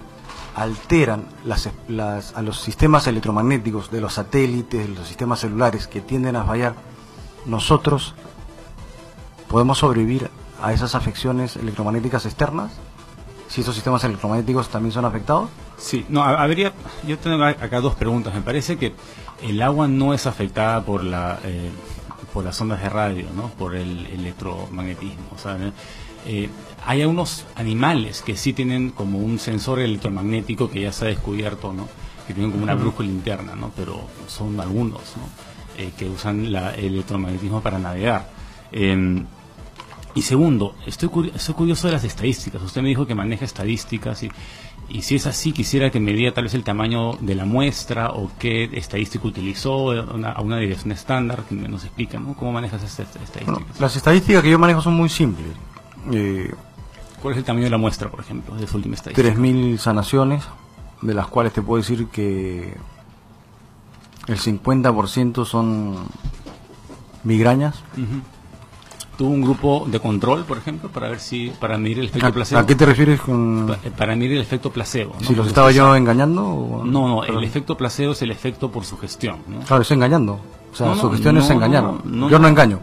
[0.57, 6.01] alteran las, las- a los sistemas electromagnéticos de los satélites, de los sistemas celulares que
[6.01, 6.75] tienden a fallar,
[7.47, 8.15] nosotros
[9.49, 12.73] podemos sobrevivir a esas afecciones electromagnéticas externas,
[13.49, 15.49] si esos sistemas electromagnéticos también son afectados.
[15.79, 16.73] Sí, no, ha- habría,
[17.07, 18.35] yo tengo acá dos preguntas.
[18.35, 18.95] Me parece que
[19.43, 21.71] el agua no es afectada por la, eh,
[22.35, 23.49] por las ondas de radio, ¿no?
[23.51, 25.25] Por el electromagnetismo.
[25.35, 25.39] O
[26.29, 26.49] eh,
[26.87, 31.73] hay algunos animales que sí tienen como un sensor electromagnético que ya se ha descubierto,
[31.73, 31.89] ¿no?
[32.27, 33.73] Que tienen como una brújula interna, ¿no?
[33.75, 35.83] Pero son algunos, ¿no?
[35.83, 38.31] Eh, que usan la- el electromagnetismo para navegar.
[38.73, 39.25] Em,
[40.15, 42.61] y segundo, estoy, estoy curioso de las estadísticas.
[42.63, 44.31] Usted me dijo que maneja estadísticas y,
[44.89, 48.11] y si es así, quisiera que me diga tal vez el tamaño de la muestra
[48.11, 52.35] o qué estadística utilizó, una, a una dirección estándar, que me- nos explica, ¿no?
[52.35, 53.47] ¿Cómo manejas estas estadísticas?
[53.47, 55.49] Bueno, las estadísticas que yo manejo son muy simples.
[56.13, 56.55] Eh,
[57.23, 59.29] ¿Cuál es el tamaño de la muestra, por ejemplo, de su última estadística?
[59.35, 60.45] 3.000 sanaciones,
[61.03, 62.77] de las cuales te puedo decir que
[64.27, 65.97] el 50% son
[67.25, 67.77] migrañas.
[67.95, 68.21] Ujú.
[69.17, 72.31] ¿Tuvo un grupo de control, por ejemplo, para ver si, para medir el efecto ¿A-
[72.31, 72.61] placebo?
[72.61, 75.15] a qué te refieres con- Pa- para medir el efecto placebo.
[75.21, 75.27] ¿no?
[75.27, 78.85] Si los estaba yo engañando o- No, no, el efecto placebo es el efecto por
[78.85, 79.59] sugestión, ¿no?
[79.61, 80.39] Claro, es engañando.
[80.73, 81.83] O sea, No, no, su gestión es engañar.
[81.83, 82.47] yo no.
[82.49, 82.79] engaño.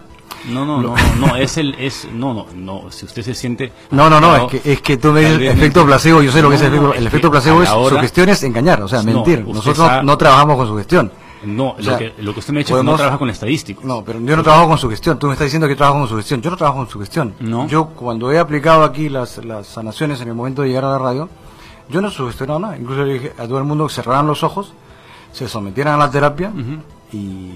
[0.50, 3.72] No, no, no, no, es el, es, no, no, no, si usted se siente...
[3.90, 6.50] No, no, no, es que, es que tú me dices efecto placebo, yo sé lo
[6.50, 9.46] que es el efecto, el efecto placebo es, sugestión es engañar, o sea, mentir.
[9.48, 11.12] Nosotros no trabajamos con sugestión.
[11.44, 13.30] No, O lo, que, lo que usted me ha dicho es que no trabaja con
[13.30, 13.84] estadísticos.
[13.86, 15.20] No, pero yo no trabajo con sugestión.
[15.20, 16.42] Tú me estás diciendo que trabajo con sugestión.
[16.42, 17.36] Yo no trabajo con sugestión.
[17.40, 17.68] No.
[17.68, 20.98] Yo cuando he aplicado aquí las, las sanaciones en el momento de llegar a la
[20.98, 21.30] radio,
[21.90, 22.78] yo no he sugestionado nada.
[22.78, 24.74] Incluso le dije a todo el mundo que cerraran los ojos,
[25.32, 26.52] se sometieran a la terapia
[27.12, 27.52] y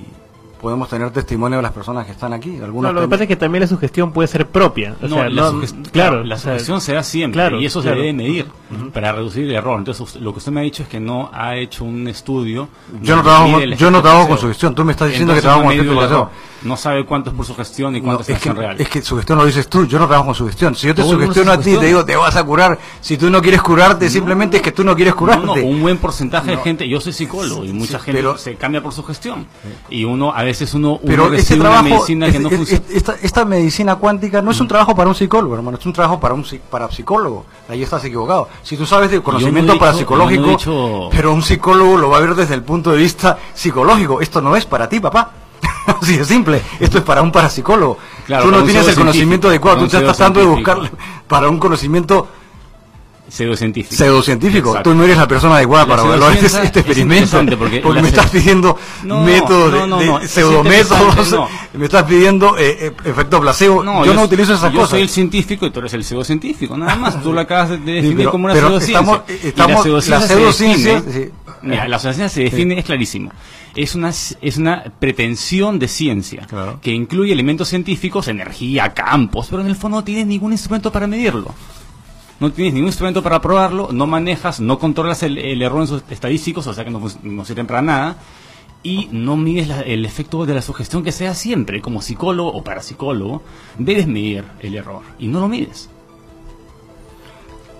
[0.59, 2.57] podemos tener testimonio de las personas que están aquí.
[2.61, 4.95] Algunos No, lo que pasa es que también la sugestión puede ser propia.
[5.01, 7.65] O No, sea, la, no- claro, la o sea, sugestión se da siempre claro, y
[7.65, 7.95] eso claro.
[7.97, 8.45] se debe medir
[8.93, 9.79] para reducir el error.
[9.79, 12.67] Entonces, usted- lo que usted me ha dicho es que no ha hecho un estudio.
[13.01, 14.75] Yo no trabajo yo no trabajo con sugestión.
[14.75, 16.29] Tú me estás diciendo que trabajo no con ha
[16.61, 18.75] No sabe cuánto es por sugestión y No, cuánto es, es acción que, real.
[18.81, 20.75] es que sugestión lo dices tú, yo no trabajo con sugestión.
[20.75, 23.29] Si yo te sugestiono a ti y te digo te vas a curar, si tú
[23.29, 25.45] no quieres curarte, simplemente es que tú no quieres curarte.
[25.45, 26.61] No, no, un buen porcentaje de No.
[26.63, 29.47] gente, yo soy psicólogo y mucha Sí, gente pero- se cambia por sugestión.
[29.89, 32.49] Y uno, a veces uno, uno Pero este recibe trabajo, una medicina que es- no
[32.49, 32.83] es- funciona.
[32.89, 35.93] es- esta, esta medicina cuántica no es un trabajo para un psicólogo, hermano, es un
[35.93, 37.45] trabajo para un para psicólogo.
[37.69, 38.49] Ahí estás equivocado.
[38.63, 42.21] Si tú sabes de conocimiento dicho- parapsicológico, no dicho- pero un psicólogo lo va a
[42.21, 44.19] ver desde el punto de vista psicológico.
[44.21, 45.31] Esto no es para ti, papá.
[46.01, 46.61] Así de simple.
[46.79, 47.97] Esto es para un parapsicólogo.
[48.25, 49.79] Claro, tú no tienes el conocimiento adecuado.
[49.79, 50.77] Tú estás tratando de buscar
[51.27, 52.27] para un conocimiento
[53.27, 53.95] Pseudocientífico.
[53.95, 54.69] pseudocientífico.
[54.69, 54.89] Exacto.
[54.89, 57.13] Tú no eres la persona adecuada La para evaluar este, este es experimento.
[57.13, 61.35] interesante porque Porque, me estás pidiendo No, métodos de, no, no, de es pseudométodos.
[61.73, 63.83] Me estás pidiendo eh, eh, efecto placebo.
[64.03, 64.89] yo, no utilizo esas yo cosas.
[64.91, 67.21] soy el científico y tú eres el pseudocientífico, nada más.
[67.21, 68.99] Tú lo acabas de definir pero- como una pero pseudociencia.
[68.99, 71.31] estamos- estamos- la pseudociencia, la se pseudociencia, define- sí.
[71.61, 73.31] Mira, la pseudociencia se define, es clarísimo.
[73.75, 76.47] Es una, es una pretensión de ciencia
[76.81, 81.07] que incluye elementos científicos, energía, campos, pero en el fondo no tienes ningún instrumento para
[81.07, 81.53] medirlo.
[82.39, 86.03] No tienes ningún instrumento para probarlo, no manejas, no controlas el, el error en sus
[86.09, 88.15] estadísticos, o sea que no, no sirven para nada,
[88.81, 91.81] y no mides la- el efecto de la sugestión que sea siempre.
[91.81, 93.43] Como psicólogo o parapsicólogo,
[93.77, 95.89] debes medir el error, y no lo mides.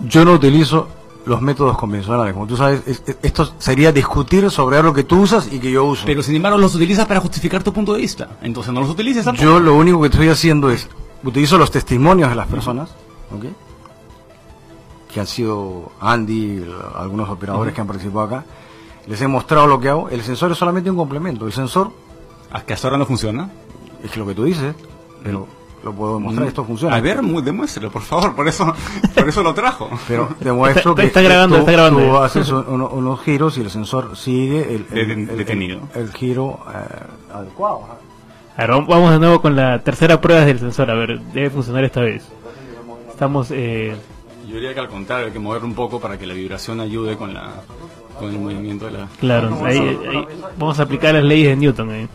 [0.00, 0.88] Yo no utilizo
[1.26, 2.32] los métodos convencionales.
[2.34, 5.70] Como tú sabes, es- es- esto sería discutir sobre algo que tú usas y que
[5.70, 6.04] yo uso.
[6.06, 8.38] Pero sin embargo los utilizas para justificar tu punto de vista.
[8.42, 9.44] Entonces no los utilices tampoco.
[9.44, 10.88] Yo lo único que estoy haciendo es
[11.22, 12.90] utilizo los testimonios de las personas,
[13.34, 13.44] ¿ok?
[15.12, 18.44] que han sido Andy, algunos operadores que han participado acá.
[19.08, 20.08] Les he mostrado lo que hago.
[20.08, 21.46] El sensor es solamente un complemento.
[21.46, 21.90] El sensor
[22.52, 23.50] ¿A que hasta ahora no funciona?
[24.04, 24.74] es lo que tú dices,
[25.22, 25.46] pero
[25.84, 26.48] lo puedo demostrar.
[26.48, 26.96] Esto funciona.
[26.96, 28.34] A ver, mu- demuéstralo, por favor.
[28.34, 28.74] Por eso,
[29.14, 29.88] por eso lo trajo.
[30.08, 32.00] Pero demuestro Está- que está grabando, tú, está grabando.
[32.00, 35.80] tú haces un- uno- unos giros y el sensor sigue el, el- Deten- el- detenido.
[35.94, 37.80] el- el giro eh, adecuado.
[37.84, 37.94] ajá.
[38.56, 40.90] A ver, vamos de nuevo con la tercera prueba del sensor.
[40.90, 42.22] A ver, debe funcionar esta vez.
[43.10, 43.50] Estamos.
[43.52, 43.94] Eh,
[44.46, 47.16] Yo diría que al contrario, hay que moverlo un poco para que la vibración ayude
[47.16, 47.52] con la
[48.18, 49.08] con el movimiento de la...
[49.18, 50.26] claro, ahí, ahí
[50.58, 51.90] vamos a aplicar las leyes de Newton.
[51.90, 52.08] ahí.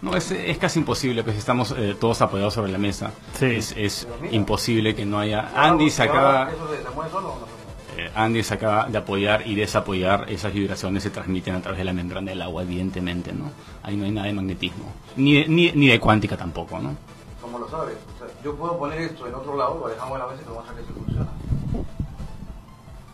[0.00, 3.10] No, es, es casi imposible, pues estamos eh, todos apoyados sobre la mesa.
[3.40, 5.50] Es, es imposible que no haya...
[5.56, 6.48] Andy se acaba...
[7.96, 11.84] eh, Andy se acaba de apoyar y desapoyar, esas vibraciones se transmiten a través de
[11.84, 13.50] la membrana del agua, evidentemente, ¿no?
[13.82, 14.84] Ahí no hay nada de magnetismo,
[15.16, 16.94] ni de, ni, ni de cuántica tampoco, ¿no?
[17.40, 20.18] Como lo sabes, o sea, yo puedo poner esto en otro lado, lo dejamos en
[20.20, 21.26] la mesa y te vamos a ver si funciona.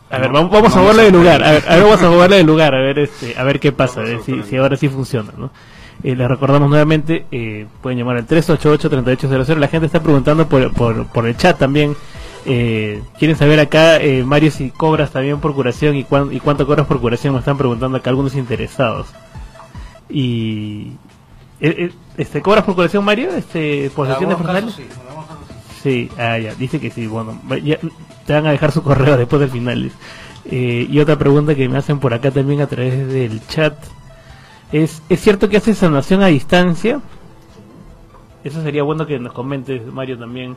[0.09, 1.43] A ver, vamos, vamos a moverle de lugar.
[1.43, 2.75] A ver, a ver, vamos a moverle de lugar.
[2.75, 4.01] A ver, este, a ver qué pasa.
[4.01, 5.49] A ver si, si ahora sí funciona, ¿no?
[6.03, 9.57] Eh, les recordamos nuevamente, eh, pueden llamar al 388-3800.
[9.57, 11.95] La gente está preguntando por, por, por el chat también.
[12.45, 16.67] Eh, quieren saber acá, eh, Mario, si cobras también por curación y, cuán- y cuánto
[16.67, 17.33] cobras por curación.
[17.33, 19.07] Me están preguntando acá algunos interesados.
[20.09, 20.91] Y.
[21.59, 23.31] eh, eh, este, ¿Cobras por curación, Mario?
[23.31, 24.75] Este, ¿Por sesiones personales?
[24.75, 24.87] casos sí,
[25.85, 26.09] sí.
[26.17, 27.07] Ah, ya, dice que sí.
[27.07, 27.77] Bueno, ya,
[28.25, 29.91] te van a dejar su correo después del final.
[30.45, 33.75] Eh, y otra pregunta que me hacen por acá también a través del chat
[34.71, 36.99] es: ¿es cierto que haces sanación a distancia?
[38.43, 40.55] Eso sería bueno que nos comentes, Mario, también.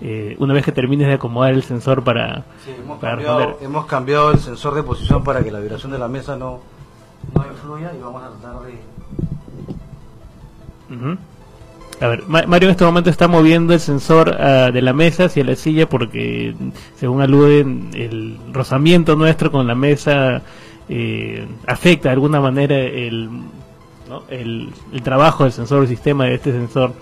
[0.00, 3.64] eh, una vez que termines de acomodar el sensor para, Sí, hemos, para cambiado, responder.
[3.66, 6.60] hemos cambiado el sensor de posición para que la vibración de la mesa no,
[7.34, 8.78] no influya y vamos a tratar de...
[10.94, 11.18] Ujú.
[12.00, 15.24] A ver, Ma- Mario en este momento está moviendo el sensor ah, de la mesa
[15.24, 16.54] hacia la silla porque,
[16.96, 20.42] según aluden, el rozamiento nuestro con la mesa
[20.90, 23.30] eh, afecta de alguna manera el,
[24.10, 24.22] ¿no?
[24.28, 24.70] el,
[25.02, 26.92] trabajo del sensor, el sistema de este sensor,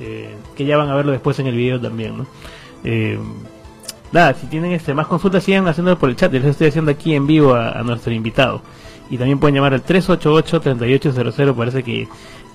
[0.00, 2.16] eh, que ya van a verlo después en el video también.
[2.16, 2.26] ¿no?
[2.82, 3.18] Eh,
[4.10, 6.32] nada, si tienen este más consultas, sigan haciéndolo por el chat.
[6.32, 8.62] Les estoy haciendo aquí en vivo a, a nuestro invitado.
[9.10, 11.54] Y también pueden llamar al 388-3800.
[11.54, 12.08] Parece que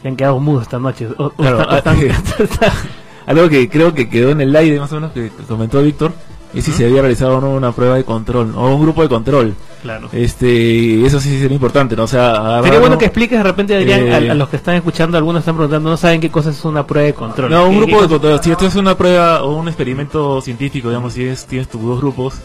[0.06, 1.08] se han quedado mudos esta noche.
[1.18, 1.98] O- Claro, o están-
[3.26, 6.12] Algo que creo que quedó en el aire, más o menos, que comentó Víctor,
[6.54, 9.10] es si se había realizado o no una prueba de control, o un grupo de
[9.10, 9.56] control.
[9.82, 10.10] Claro.
[10.14, 12.04] Este, eso sí sería importante, ¿no?
[12.04, 13.00] O sea, agarrar, Sería bueno ¿no?
[13.00, 15.90] que expliques de repente, Adrián, Eh, a, a los que están escuchando, algunos están preguntando,
[15.90, 17.50] no saben qué cosa es una prueba de control.
[17.50, 18.40] No, un ¿Qué- grupo de control.
[18.44, 22.00] Si esto es una prueba o un experimento científico, digamos, si es, tienes tus dos
[22.00, 22.36] grupos,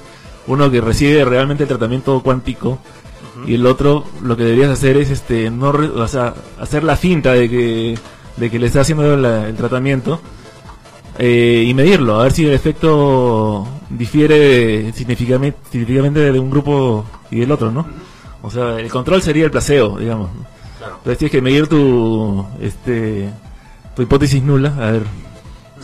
[0.46, 2.78] uno que recibe realmente el tratamiento cuántico
[3.46, 6.96] y el otro lo que deberías hacer es este no re- o sea, hacer la
[6.96, 7.98] finta de que
[8.36, 10.20] de que le está haciendo la- el tratamiento
[11.18, 17.40] eh, y medirlo, a ver si el efecto difiere significativamente, significativamente de un grupo y
[17.40, 17.86] del otro, ¿no?
[18.42, 20.30] O sea, el control sería el placebo, digamos.
[20.82, 23.28] Entonces tienes que medir tu, este,
[23.94, 25.02] tu hipótesis nula, a ver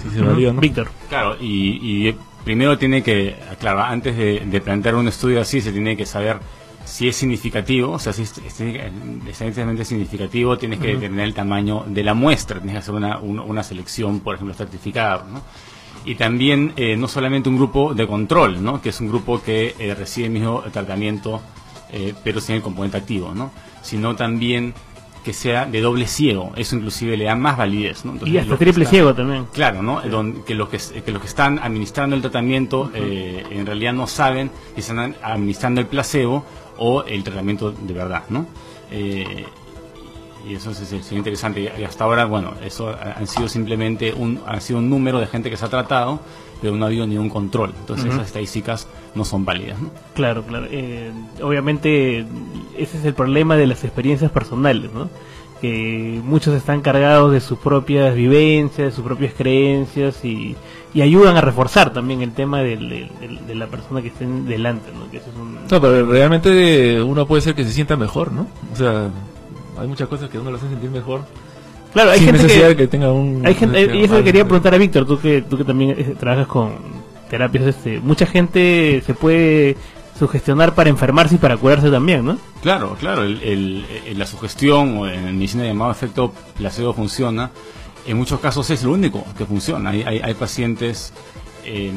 [0.02, 0.61] si se valió, ¿no?
[0.61, 0.88] Víctor.
[1.11, 5.72] Claro, y, y primero tiene que, claro, antes de, de plantear un estudio así, se
[5.72, 6.38] tiene que saber
[6.87, 8.61] si es significativo, o sea, si es, es
[9.28, 13.41] estadísticamente significativo, tienes que determinar el tamaño de la muestra, tienes que hacer una, un-
[13.41, 15.43] una selección, por ejemplo, estratificada, ¿no?
[16.05, 18.80] Y también, eh, no solamente un grupo de control, ¿no?
[18.80, 21.43] Que es un grupo que eh, recibe el mismo tratamiento,
[21.93, 23.51] eh, pero sin el componente activo, ¿no?
[23.82, 24.72] Sino también
[25.26, 28.14] que sea de doble ciego, eso inclusive le da más validez, ¿no?
[28.24, 29.46] Y hasta triple ciego también.
[29.52, 30.00] Claro, ¿no?
[30.02, 34.06] Don- que, los que, que los que están administrando el tratamiento eh, en realidad no
[34.06, 36.44] saben si están administrando el placebo
[36.78, 38.46] o el tratamiento de verdad, ¿no?
[38.92, 39.44] Eh,
[40.48, 41.72] y eso es, es- es interesante.
[41.76, 45.26] Y hasta ahora, bueno, eso ha- han sido simplemente un, ha sido un número de
[45.26, 46.20] gente que se ha tratado,
[46.61, 47.72] pero no ha habido ningún control.
[47.78, 49.90] Entonces esas estadísticas no son válidas, ¿no?
[50.14, 50.66] Claro, claro.
[50.70, 51.11] Eh,
[51.42, 52.26] obviamente
[52.76, 55.09] ese es el problema de las experiencias personales, ¿no?
[55.61, 60.54] Que muchos están cargados de sus propias vivencias, de sus propias creencias y,
[60.92, 63.09] y ayudan a reforzar también el tema del-
[63.46, 65.11] de la persona que esté delante, ¿no?
[65.11, 68.46] Que eso es un- No, pero realmente uno puede ser que se sienta mejor, ¿no?
[68.72, 69.09] O sea,
[69.78, 71.22] hay muchas cosas que uno lo hacen sentir mejor.
[71.97, 73.44] Claro, hay sin gente necesidad que, que tenga un...
[73.47, 76.14] hay gente, y eso le quería preguntar a Víctor, tú que tú que también eh,
[76.18, 76.74] trabajas con
[77.30, 79.76] terapias, este, mucha gente se puede
[80.18, 82.38] sugestionar para enfermarse y para curarse también, ¿no?
[82.62, 87.51] Claro, claro, el- el- el- la sugestión o en medicina llamado efecto placebo funciona.
[88.07, 89.90] En muchos casos es lo único que funciona.
[89.90, 91.12] Hay, hay, hay pacientes
[91.64, 91.90] eh,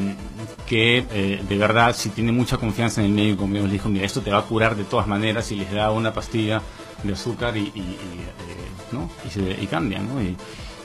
[0.65, 4.05] que eh, de verdad, si tienen mucha confianza en el médico, como les dijo, mira,
[4.05, 6.61] esto te va a curar de todas maneras y les da una pastilla
[7.03, 8.58] de azúcar y, y, y, eh,
[8.91, 9.09] ¿no?
[9.25, 10.07] y, se- y cambian.
[10.13, 10.21] ¿no?
[10.21, 10.35] Y,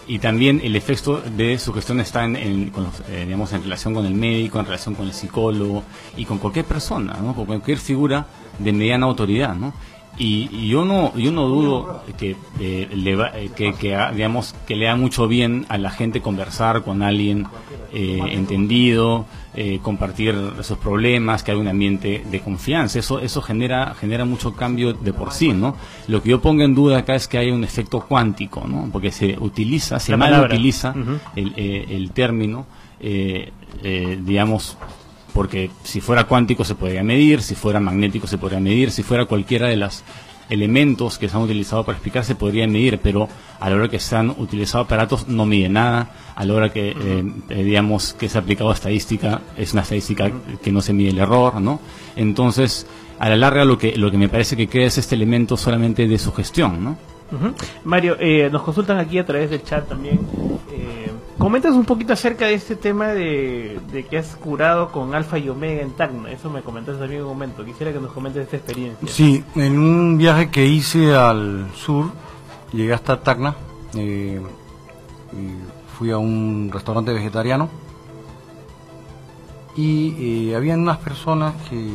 [0.06, 3.62] y también el efecto de su gestión está en, en- con los, eh, digamos, en
[3.62, 5.82] relación con el médico, en relación con el psicólogo
[6.16, 7.34] y con cualquier persona, ¿no?
[7.34, 8.26] con cualquier figura
[8.58, 9.54] de mediana autoridad.
[9.54, 9.72] ¿no?
[10.16, 14.54] Y, y yo no yo no dudo que eh, le va- eh, que, que digamos
[14.66, 17.46] que le da mucho bien a la gente conversar con alguien
[17.92, 22.98] eh, entendido eh, compartir sus problemas que hay un ambiente de confianza.
[23.00, 25.74] Eso eso genera genera mucho cambio de por sí no
[26.06, 29.10] lo que yo pongo en duda acá es que hay un efecto cuántico no porque
[29.10, 31.18] se utiliza se mal utiliza Ujú.
[31.34, 32.66] el, eh, el término
[33.00, 33.50] eh,
[33.82, 34.76] eh, digamos
[35.34, 39.26] porque si fuera cuántico se podría medir, si fuera magnético se podría medir, si fuera
[39.26, 40.04] cualquiera de los
[40.48, 43.28] elementos que se han utilizado para explicar se podría medir, pero
[43.58, 46.90] a la hora que se han utilizado aparatos no mide nada, a la hora que
[46.90, 50.30] eh, eh, digamos que se ha aplicado estadística es una estadística
[50.62, 51.80] que no se mide el error, ¿no?
[52.14, 52.86] Entonces,
[53.18, 56.06] a la larga lo que lo que me parece que queda es este elemento solamente
[56.06, 56.96] de sugestión, ¿no?
[57.84, 60.20] Mario, eh, nos consultan aquí a través del chat también.
[61.38, 65.48] Comentas un poquito acerca de este tema de, de que has curado con alfa y
[65.48, 66.30] omega en Tacna.
[66.30, 67.64] Eso me comentaste también en un momento.
[67.64, 69.08] Quisiera que nos comentes esta experiencia.
[69.08, 72.06] Sí, en un viaje que hice al sur,
[72.72, 73.56] llegué hasta Tacna,
[73.94, 74.40] eh,
[75.32, 77.68] y fui a un restaurante vegetariano
[79.76, 81.90] y eh, habían unas personas que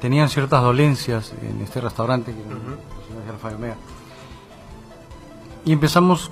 [0.00, 3.76] tenían ciertas dolencias en este restaurante, que eran personas de Alfa y Omega.
[5.64, 6.30] Y empezamos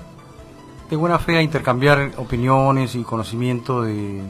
[0.94, 4.22] de buena fe a intercambiar opiniones y conocimiento de,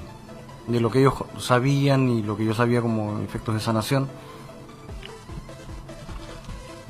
[0.66, 4.08] de lo que ellos sabían y lo que yo sabía como efectos de sanación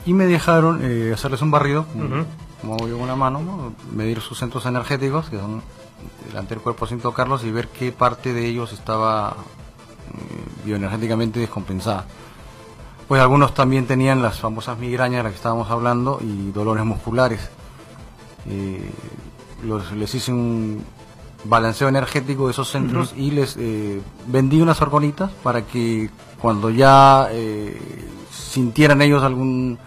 [0.07, 2.25] y me dejaron eh, hacerles un barrido, como- Ujú.
[2.61, 3.73] como hago yo con la mano, ¿no?
[3.93, 5.63] medir sus centros energéticos, que son
[6.29, 9.35] delante del cuerpo sin tocarlos, y ver qué parte de ellos estaba
[10.13, 12.05] eh, bioenergéticamente descompensada.
[13.09, 17.49] Pues algunos también tenían las famosas migrañas de las que estábamos hablando y dolores musculares.
[18.47, 18.91] Eh,
[19.65, 20.83] los- les hice un
[21.45, 26.09] balanceo energético de esos centros y les eh, vendí unas orgonitas para que
[26.41, 27.79] cuando ya eh,
[28.31, 29.79] sintieran ellos algún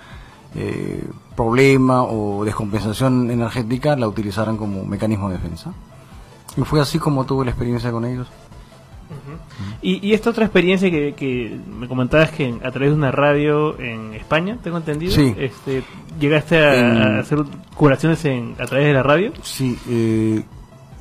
[0.56, 1.04] eh,
[1.36, 5.72] problema o descompensación energética la utilizaran como mecanismo de defensa.
[6.56, 8.28] Y fue así como tuve la experiencia con ellos.
[9.82, 13.80] Y, y esta otra experiencia que, que me comentabas que a través de una radio
[13.80, 15.34] en España, tengo entendido, Sí.
[15.38, 15.84] este,
[16.20, 17.40] llegaste a, En- a hacer
[17.76, 19.32] curaciones en, a través de la radio.
[19.42, 20.44] Sí, eh,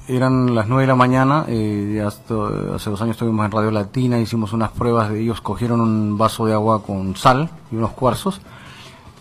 [0.09, 4.21] eran las 9 de la mañana, eh, hasta- hace dos años estuvimos en Radio Latina,
[4.21, 8.41] hicimos unas pruebas de ellos, cogieron un vaso de agua con sal y unos cuarzos.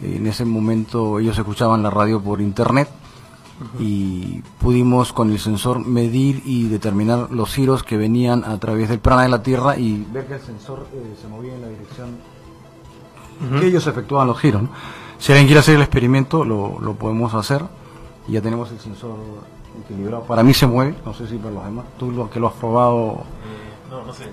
[0.03, 2.89] En ese momento ellos escuchaban la radio por internet
[3.79, 8.99] y pudimos con el sensor medir y determinar los giros que venían a través del
[8.99, 12.09] prana de la Tierra y ver que el sensor eh, se movía en la dirección
[13.59, 14.63] que ellos efectuaban los giros.
[14.63, 14.69] ¿no?
[15.19, 17.63] Si alguien quiere hacer el experimento, lo, lo podemos hacer.
[18.27, 19.15] Y ya tenemos el sensor
[19.83, 20.23] equilibrado.
[20.23, 21.85] Para mí se mueve, no sé si para los demás.
[21.99, 23.23] Tú lo que lo has probado.
[23.89, 24.23] no, no sé.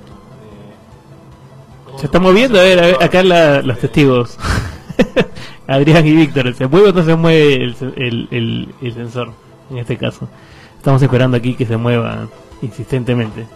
[1.98, 4.38] Se está moviendo, a ver, a ver, acá la- los testigos.
[5.66, 9.32] Adrián y Víctor, ¿se mueve o no se mueve el, el, el- el sensor?
[9.70, 10.28] En este caso.
[10.76, 12.26] Estamos esperando aquí que se mueva
[12.60, 13.46] insistentemente.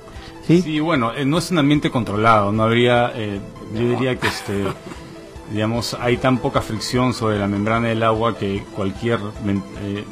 [0.46, 0.62] ¿Sí?
[0.62, 3.40] Sí, bueno, eh, no es un ambiente controlado, no habría, eh,
[3.74, 4.64] yo diría que este,
[5.50, 9.18] digamos, hay tan poca fricción sobre la membrana del agua que cualquier
[9.82, 10.04] eh,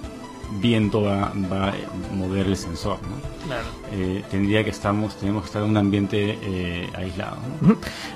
[0.54, 1.74] viento va, va a
[2.14, 3.46] mover el sensor, ¿no?
[3.46, 3.64] Claro.
[3.92, 7.36] Eh, tendría que estamos, tenemos que estar en un ambiente eh, aislado.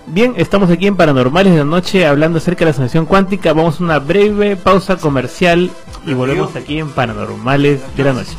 [0.06, 3.52] Bien, estamos aquí en Paranormales de la Noche hablando acerca de la sanación cuántica.
[3.52, 5.70] Vamos a una breve pausa comercial
[6.06, 8.36] y volvemos aquí en Paranormales de la Noche.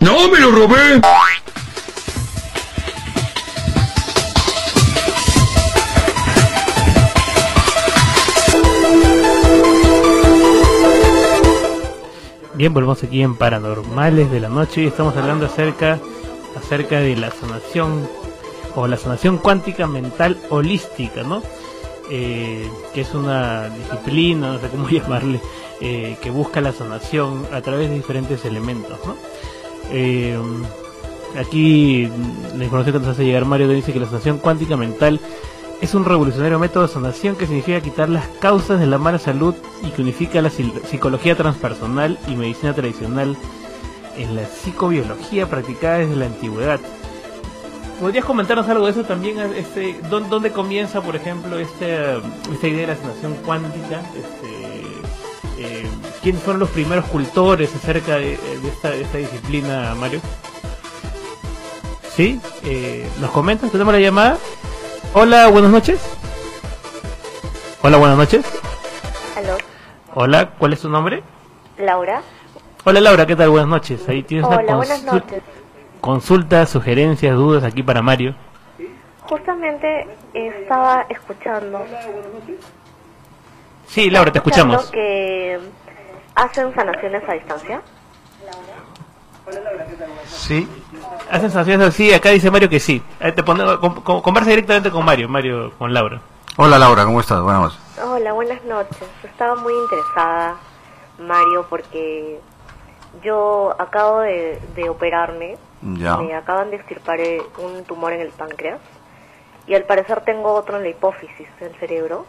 [0.00, 1.00] ¡No, me lo robé!
[12.56, 16.00] Bien, volvemos aquí en Paranormales de la Noche y estamos hablando acerca,
[16.56, 18.08] acerca de la sanación
[18.74, 21.42] o la sanación cuántica mental holística, ¿no?
[22.10, 25.38] Eh, que es una disciplina, no sé cómo llamarle,
[25.82, 29.16] eh, que busca la sanación a través de diferentes elementos, ¿no?
[29.90, 30.38] Eh,
[31.38, 32.08] aquí
[32.56, 35.20] la información que nos hace llegar Mario dice que la sanación cuántica mental
[35.80, 39.54] es un revolucionario método de sanación que significa quitar las causas de la mala salud
[39.82, 43.36] y que unifica la psicología transpersonal y medicina tradicional
[44.16, 46.80] en la psicobiología practicada desde la antigüedad.
[48.00, 49.38] ¿Podrías comentarnos algo de eso también?
[49.54, 52.16] Este, ¿dó- ¿Dónde comienza, por ejemplo, este,
[52.52, 54.02] esta idea de la sanación cuántica?
[54.16, 54.82] Este,
[55.58, 55.86] eh,
[56.22, 60.20] ¿Quiénes fueron los primeros cultores acerca de, de esta, de esta disciplina, Mario?
[62.14, 62.40] ¿Sí?
[62.64, 63.70] Eh, ¿Nos comentas?
[63.70, 64.38] ¿Tenemos la llamada?
[65.18, 65.98] Hola, buenas noches.
[67.80, 68.44] Hola, buenas noches.
[69.34, 69.56] Aló,
[70.14, 71.22] Hola, ¿cuál es tu nombre?
[71.78, 72.20] Laura.
[72.84, 73.48] Hola Laura, ¿qué tal?
[73.48, 74.06] Buenas noches.
[74.10, 75.42] Ahí tienes Hola, una buenas noches.
[76.02, 78.34] consulta, sugerencias, dudas aquí para Mario.
[79.22, 81.82] Justamente estaba escuchando.
[83.86, 84.90] Sí, Laura, te escuchamos.
[84.90, 85.58] que
[86.34, 87.80] hacen sanaciones a distancia.
[90.26, 90.68] Sí.
[91.30, 92.12] ¿Hacen sanciones así?
[92.12, 93.02] Acá dice Mario que sí.
[93.20, 96.20] Eh, te pone- con- con- conversa directamente con Mario, Mario, con Laura.
[96.56, 97.40] Hola Laura, ¿cómo estás?
[97.42, 97.78] Buenas noches.
[98.02, 98.96] Hola, buenas noches.
[99.24, 100.56] Estaba muy interesada,
[101.18, 102.40] Mario, porque
[103.22, 105.56] yo acabo de, de operarme.
[105.82, 106.16] Ya.
[106.16, 108.80] Me acaban de extirpar eh, un tumor en el páncreas.
[109.66, 112.24] Y al parecer tengo otro en la hipófisis del cerebro.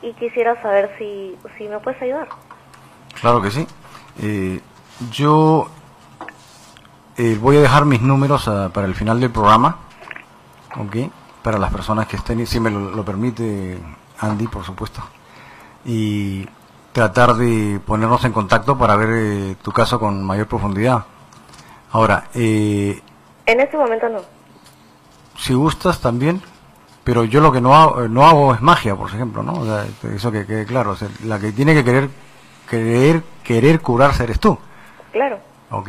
[0.00, 2.28] Y quisiera saber si, si me puedes ayudar.
[3.20, 3.66] Claro que sí.
[4.22, 4.60] Eh,
[5.10, 5.68] yo
[7.18, 9.76] eh, voy a dejar mis números ah, para el final del programa,
[10.76, 10.96] ¿ok?
[11.42, 13.78] Para las personas que estén, si me lo, lo permite
[14.20, 15.02] Andy, por supuesto.
[15.84, 16.46] Y
[16.92, 21.04] tratar de ponernos en contacto para ver eh, tu caso con mayor profundidad.
[21.92, 23.00] Ahora, eh,
[23.46, 24.18] En este momento no.
[25.36, 26.42] si gustas también,
[27.04, 29.54] pero yo lo que no hago, no hago es magia, por ejemplo, ¿no?
[29.54, 30.90] O sea, eso que quede claro.
[30.90, 32.10] o sea, la que tiene que querer,
[32.68, 34.58] querer, querer curarse eres tú,
[35.12, 35.38] Claro.
[35.70, 35.88] ¿ok?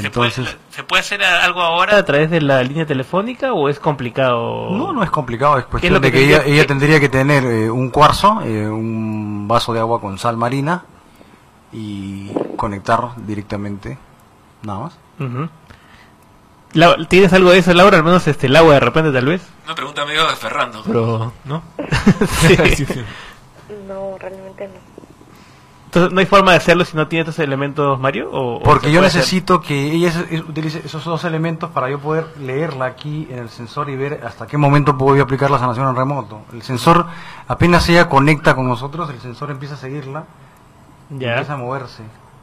[0.00, 3.78] ¿Se puede, ¿Se puede hacer algo ahora a través de la línea telefónica o es
[3.80, 4.70] complicado?
[4.70, 7.08] No, no es complicado, es ¿Qué es cuestión de que ella, tendría- ella tendría que
[7.08, 10.84] tener eh, un cuarzo, eh, un vaso de agua con sal marina
[11.72, 13.98] y conectar directamente,
[14.62, 14.98] nada más.
[16.74, 17.96] Lau- ¿Tienes algo de eso, Laura?
[17.98, 19.42] Al menos este, el agua de repente, tal vez.
[19.64, 21.62] Una pregunta medio de Ferrando, Pero- ¿no?
[22.40, 22.56] Sí.
[22.76, 23.04] Sí, sí.
[23.86, 24.97] No, realmente no.
[25.88, 28.28] Entonces, ¿no hay forma de hacerlo si no tiene estos elementos, Mario?
[28.30, 29.14] ¿O- Porque yo hacer?
[29.20, 30.12] necesito que ella
[30.46, 34.46] utilice esos dos elementos para yo poder leerla aquí en el sensor y ver hasta
[34.46, 36.42] qué momento puedo yo aplicar la sanación en remoto.
[36.52, 37.06] El sensor,
[37.46, 40.24] apenas ella conecta con nosotros, el sensor empieza a seguirla
[41.10, 41.30] y Ya.
[41.30, 42.02] empieza a moverse.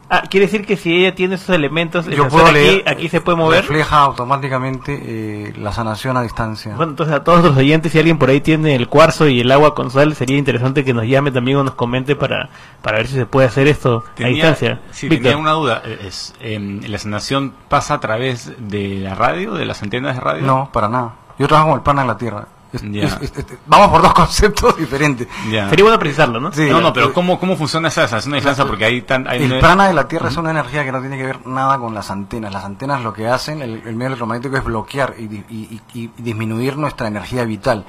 [0.10, 3.10] Ah, quiere decir que si ella tiene esos elementos, el Yo puedo aquí, leer, aquí
[3.10, 3.62] se puede mover.
[3.62, 6.76] refleja automáticamente eh, la sanación a distancia.
[6.76, 9.52] Bueno, entonces a todos los oyentes, si alguien por ahí tiene el cuarzo y el
[9.52, 12.50] agua con sal, sería interesante que nos llame también o nos comente para,
[12.84, 14.82] para ver si se puede hacer esto a Tenía- distancia.
[14.92, 15.24] Sí, Víctor.
[15.32, 15.82] tenía una duda.
[15.86, 20.22] eh, Es, em, ¿La sanación pasa a través de la radio, de las antenas de
[20.22, 20.44] radio?
[20.44, 21.16] No, para nada.
[21.40, 22.48] Yo trabajo con el pana en la tierra.
[22.76, 23.04] Es- Ya.
[23.06, 25.28] es- es- es- vamos por dos conceptos diferentes.
[25.50, 25.70] Ya.
[25.70, 26.52] Sería bueno precisarlo, ¿no?
[26.52, 28.66] Sí, no, no, pero ¿cómo, cómo funciona esa sanación a distancia?
[28.66, 29.28] Porque hay tan...
[29.28, 31.78] Hay El prana de la Tierra es una energía que no tiene que ver nada
[31.78, 32.52] con las antenas.
[32.54, 36.02] Las antenas lo que hacen, el, el medio electromagnético es bloquear y, di- y- y-
[36.02, 37.86] y disminuir nuestra energía vital.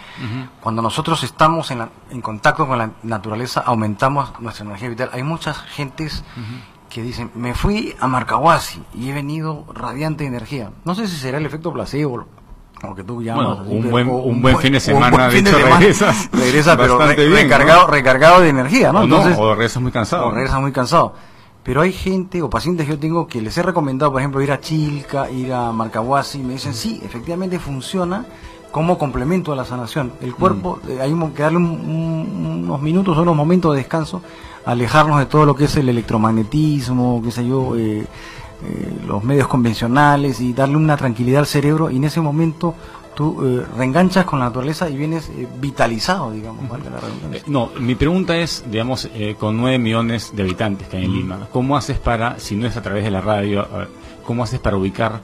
[0.60, 5.10] Cuando nosotros estamos en, la- en contacto con la naturaleza, aumentamos nuestra energía vital.
[5.12, 6.24] Hay muchas gentes
[6.88, 10.70] que dicen, me fui a Marcahuasi y he venido radiante de energía.
[10.84, 12.26] No sé si será el efecto placebo,
[12.94, 13.58] que tú llamas.
[13.66, 17.14] Bueno, un buen- o un buen fin de semana, de hecho, regresas Regresa, pero re-
[17.16, 17.36] bien, ¿no?
[17.36, 19.00] recargado, recargado de energía, ¿no?
[19.00, 20.26] O no, Entonces, o regresas muy cansado.
[20.26, 21.14] o regresas muy cansado.
[21.62, 24.52] Pero hay gente o pacientes que yo tengo que les he recomendado, por ejemplo, ir
[24.52, 28.24] a Chilca, ir a Marcahuasi, y me dicen, sí, efectivamente funciona
[28.70, 30.12] como complemento a la sanación.
[30.20, 34.22] El cuerpo, eh, hay que darle un- un- unos minutos o unos momentos de descanso,
[34.64, 38.06] alejarnos de todo lo que es el electromagnetismo, qué sé yo, eh,
[38.64, 42.74] eh, los medios convencionales y darle una tranquilidad al cerebro y en ese momento
[43.14, 47.38] tú eh, reenganchas con la naturaleza y vienes eh, vitalizado, digamos, la redundancia.
[47.38, 51.12] Eh, No, mi pregunta es, digamos, eh, con 9 millones de habitantes que hay en
[51.14, 53.66] Lima, ¿cómo haces para, si no es a través de la radio,
[54.24, 55.20] cómo haces para ubicar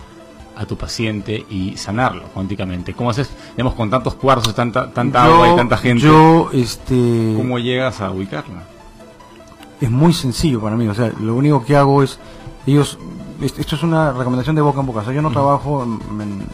[0.57, 2.95] a tu paciente y sanarlo cuánticamente?
[2.95, 6.03] ¿Cómo haces, digamos, con tantos cuarzos, tanta, tanta Yo- agua y tanta gente?
[6.07, 7.35] Yo, este...
[7.37, 8.65] ¿Cómo llegas a ubicarla?
[9.81, 10.87] es muy sencillo para mí.
[10.87, 12.19] O sea, lo único que hago es,
[12.67, 12.99] ellos,
[13.41, 15.01] es- esto es una recomendación de boca en boca.
[15.01, 16.47] O sea, yo no trabajo en- en-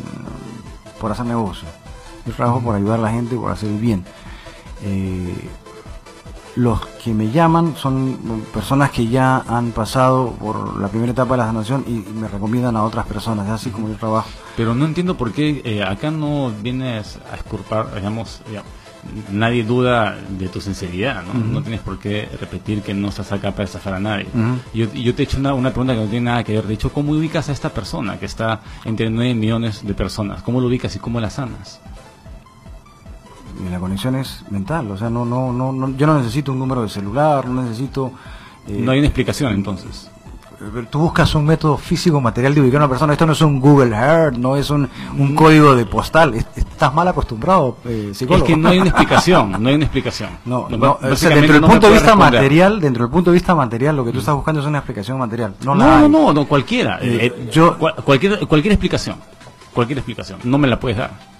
[1.00, 1.68] por hacer negocio.
[2.26, 4.04] Yo trabajo por ayudar a la gente, por hacer el bien.
[4.82, 5.48] Eh,
[6.56, 8.18] los que me llaman son
[8.52, 12.76] personas que ya han pasado por la primera etapa de la sanación y, me recomiendan
[12.76, 13.46] a otras personas.
[13.46, 14.28] Es así como yo trabajo.
[14.56, 17.36] Pero no entiendo por qué eh, acá no vienes a
[17.94, 18.68] digamos, digamos,
[19.32, 21.62] nadie duda de tu sinceridad, ¿no?
[21.62, 24.26] Tienes por qué repetir que no estás acá para estafar a nadie.
[24.74, 26.66] Yo, yo te he hecho una, una pregunta que no tiene nada que ver.
[26.66, 30.42] De hecho, ¿cómo ubicas a esta persona que está entre 9 millones de personas?
[30.42, 31.80] ¿Cómo lo ubicas y cómo la sanas?
[33.70, 34.90] La conexión es mental.
[34.90, 38.12] O sea, no, no, no, no- yo no necesito un número de celular, no necesito...
[38.68, 40.10] eh, No hay una explicación entonces.
[40.90, 43.12] Tú buscas un método físico material de ubicar a una persona.
[43.12, 46.34] Esto no es un Google Earth, no es un, un código de postal.
[46.34, 48.44] Es- Estás mal acostumbrado, eh, psicólogo.
[48.46, 50.30] Es que no hay una explicación, no hay una explicación.
[50.44, 52.40] No, No, no, o sea, dentro del no punto de vista responder.
[52.40, 55.18] material, dentro del punto de vista material, lo que tú estás buscando es una explicación
[55.18, 55.54] material.
[55.64, 56.98] No, No, la no, no, no, cualquiera.
[57.02, 59.16] Eh, Eh, yo, cualquier, cualquier explicación.
[59.72, 60.40] Cualquier explicación.
[60.44, 61.37] No me la puedes dar.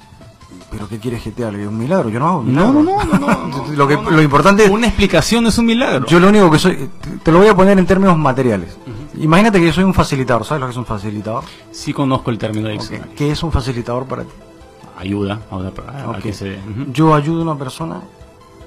[0.78, 1.66] ¿Pero qué quieres haga?
[1.66, 2.08] ¿Un milagro?
[2.08, 3.18] Yo no hago un No, milagro.
[3.18, 4.70] no, no, lo, que, lo importante es...
[4.70, 6.06] Una explicación es un milagro.
[6.06, 6.88] Yo lo único que soy...
[7.24, 8.78] te- lo voy a poner en términos materiales.
[9.16, 10.44] Imagínate que yo soy un facilitador.
[10.44, 11.42] ¿Sabes lo que es un facilitador?
[11.72, 12.80] Sí conozco el término de Ok.
[12.80, 13.14] diccionario.
[13.16, 14.30] ¿Qué es un facilitador para ti?
[14.96, 16.18] Ayuda a una per- a Ok.
[16.20, 16.58] que se...
[16.92, 18.00] Yo ayudo a una persona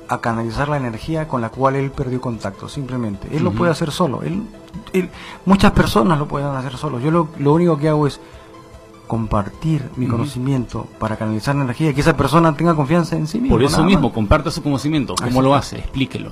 [0.10, 3.30] a canalizar la energía con la cual él perdió contacto, simplemente.
[3.32, 4.22] Él lo puede hacer solo.
[4.24, 4.44] Él,
[4.92, 5.10] él-
[5.46, 7.00] muchas personas lo pueden hacer solo.
[7.00, 8.20] Yo lo, lo único que hago es
[9.12, 13.42] compartir mi conocimiento para canalizar la energía y que esa persona tenga confianza en sí
[13.42, 13.58] mismo.
[13.58, 14.14] Por eso mismo, más.
[14.14, 15.16] comparta su conocimiento.
[15.18, 15.80] ¿Cómo Así lo hace?
[15.80, 16.30] Explíquelo.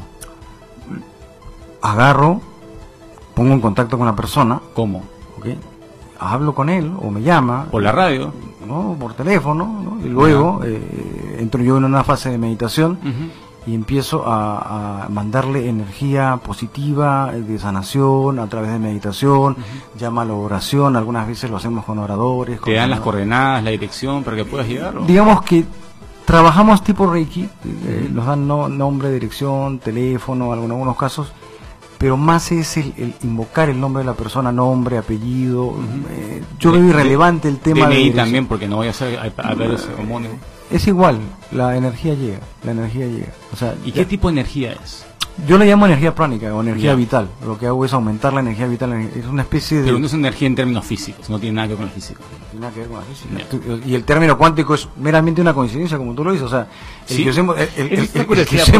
[1.81, 2.39] Agarro,
[3.35, 4.61] pongo en contacto con la persona.
[4.73, 5.03] ¿Cómo?
[6.19, 7.65] Hablo con él o me llama.
[7.69, 8.31] Por la radio.
[8.65, 8.95] ¿no?
[8.97, 9.65] Por teléfono.
[9.83, 10.05] ¿no?
[10.05, 12.97] Y luego eh, entro yo en una fase de meditación.
[13.69, 19.55] Y empiezo a, a mandarle energía positiva eh, de sanación a través de meditación,
[19.97, 22.55] llama a la oración, algunas veces lo hacemos con oradores.
[22.57, 24.97] Te con- dan las coordenadas, la dirección para que puedas llegar.
[24.97, 25.05] ¿o?
[25.05, 25.65] Digamos que
[26.25, 27.43] trabajamos tipo Reiki,
[27.85, 31.31] eh, nos dan no- nombre, dirección, teléfono, en algunos casos,
[31.97, 35.73] pero más es el, el invocar el nombre de la persona, nombre, apellido.
[36.11, 38.25] eh, yo veo De- irrelevante el tema de DNI dirección.
[38.25, 40.35] también, porque no voy a hacer a, a ver ese homónimo.
[40.71, 41.19] Es igual,
[41.51, 43.33] la energía llega, la energía llega.
[43.53, 45.05] O sea, ¿Y ya- qué tipo de energía es?
[45.47, 46.95] Yo le llamo energía pránica o energía Ya.
[46.95, 47.29] vital.
[47.45, 48.91] Lo que hago es aumentar la energía vital.
[49.15, 49.85] Es una especie de...
[49.85, 52.21] Pero no es energía en términos físicos, no tiene nada que ver con el físico.
[52.51, 53.87] tiene nada que ver con la física.
[53.87, 56.45] Y el término cuántico es meramente una coincidencia, como tú lo dices.
[56.45, 56.67] O sea,
[57.07, 57.23] el Sí.
[57.23, 57.55] que usemos...
[57.57, 58.35] El, el- ¿Por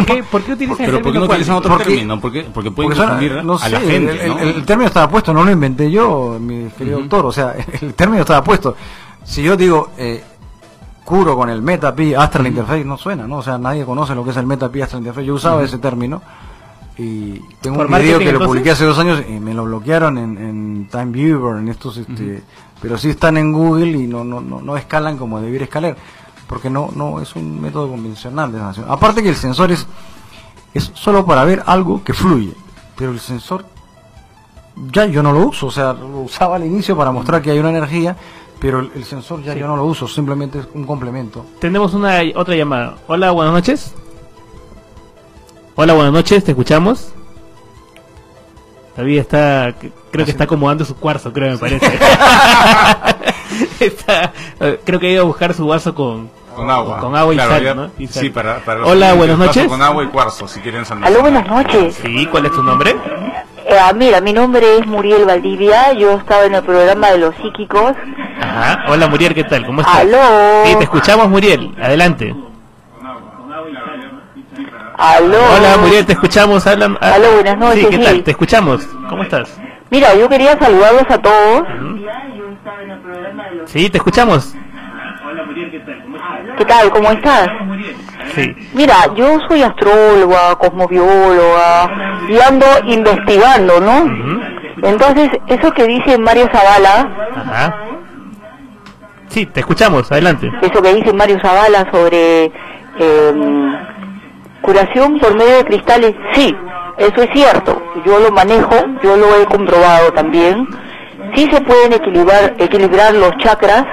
[0.06, 2.20] qué, ¿Por qué utilizan Pero el ¿por qué no utilizan otro Porque- término?
[2.20, 4.40] Porque, porque pueden porque confundir no a la gente, el, ¿no?
[4.40, 7.08] el- el término estaba puesto, no lo inventé yo, mi querido Ujú.
[7.08, 7.26] doctor.
[7.26, 8.76] O sea, el término estaba puesto.
[9.24, 9.92] Si yo digo...
[9.98, 10.22] Eh,
[11.10, 13.38] curo con el MetaPi Astral Interface no suena, ¿no?
[13.38, 15.26] O sea, nadie conoce lo que es el MetaPi Astral Interface.
[15.26, 16.22] Yo usaba ese término
[17.00, 20.20] y tengo ¿Por un video que lo publiqué hace dos años y me lo bloquearon
[20.20, 22.44] en, en Time Viewer, en estos, este,
[22.80, 25.98] pero sí están en Google y no, no, no, no escalan como debiera escalar,
[26.46, 28.86] porque no, no es un método convencional de sanación.
[28.88, 29.88] Aparte que el sensor es,
[30.76, 32.54] es solo para ver algo que fluye,
[32.96, 33.66] pero el sensor
[34.92, 37.58] ya yo no lo uso, o sea, lo usaba al inicio para mostrar que hay
[37.58, 38.16] una energía,
[38.60, 39.60] pero el, el sensor ya Sí.
[39.60, 41.46] yo no lo uso, simplemente es un complemento.
[41.60, 42.96] Tenemos una otra llamada.
[43.08, 43.94] Hola, buenas noches.
[45.76, 47.14] Hola, buenas noches, te escuchamos.
[48.96, 49.74] Todavía está,
[50.12, 52.00] creo que está acomodando su cuarzo, creo, me parece.
[53.80, 54.34] Está,
[54.84, 57.00] creo que ha ido a buscar su vaso con, Con agua.
[57.00, 57.92] con agua y Claro, sal, ya- ¿no?
[57.98, 58.24] Y sal.
[58.24, 59.68] Sí, para, para los Hola, buenas noches.
[59.68, 60.84] Con agua y cuarzo, si quieren.
[61.02, 61.96] Aló, buenas noches.
[62.02, 62.96] Sí, ¿cuál es tu nombre?
[63.72, 67.36] Eh, ah, mira, mi nombre es Muriel Valdivia, yo estaba en el programa de los
[67.36, 67.94] psíquicos.
[68.42, 68.86] Ajá.
[68.88, 69.64] Hola, Muriel, ¿qué tal?
[69.64, 69.98] ¿Cómo estás?
[69.98, 70.18] Aló.
[70.66, 71.76] Sí, te escuchamos, Muriel.
[71.80, 72.36] Adelante.
[74.98, 75.38] Aló.
[75.56, 76.66] Hola, Muriel, te escuchamos.
[76.66, 78.04] Hablan, ah, Aló, buenas noches, Sí, ¿qué sí.
[78.04, 78.24] tal?
[78.24, 78.88] Te escuchamos.
[79.08, 79.56] ¿Cómo estás?
[79.92, 81.64] Mira, yo quería saludarlos a todos.
[83.66, 84.56] Sí, te escuchamos.
[86.60, 86.90] ¿Qué tal?
[86.92, 87.48] ¿Cómo estás?
[88.36, 88.54] Sí.
[88.74, 91.90] Mira, yo soy astróloga, cosmobióloga
[92.28, 94.04] y ando investigando, ¿no?
[94.84, 97.76] Entonces, eso que dice Mario Zavala, Ajá.
[99.30, 100.52] Sí, te escuchamos, adelante.
[100.62, 102.52] eso que dice Mario Zavala sobre
[103.00, 103.78] em,
[104.62, 106.54] curación por medio de cristales, sí,
[106.98, 107.82] eso es cierto.
[108.06, 110.68] Yo lo manejo, yo lo he comprobado también.
[111.36, 113.86] Sí se pueden equilibrar, equilibrar los chakras,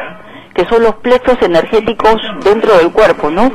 [0.57, 3.51] que son los plexos energéticos dentro del cuerpo, ¿no?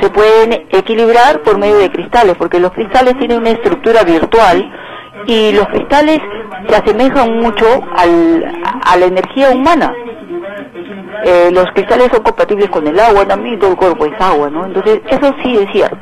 [0.00, 4.70] Se pueden equilibrar por medio de cristales, porque los cristales tienen una estructura virtual
[5.26, 6.20] y los cristales
[6.68, 7.66] se asemejan mucho
[7.96, 9.94] al- a la energía humana.
[11.24, 14.66] Eh, los cristales son compatibles con el agua también, todo el cuerpo es agua, ¿no?
[14.66, 15.98] Entonces, eso sí es cierto.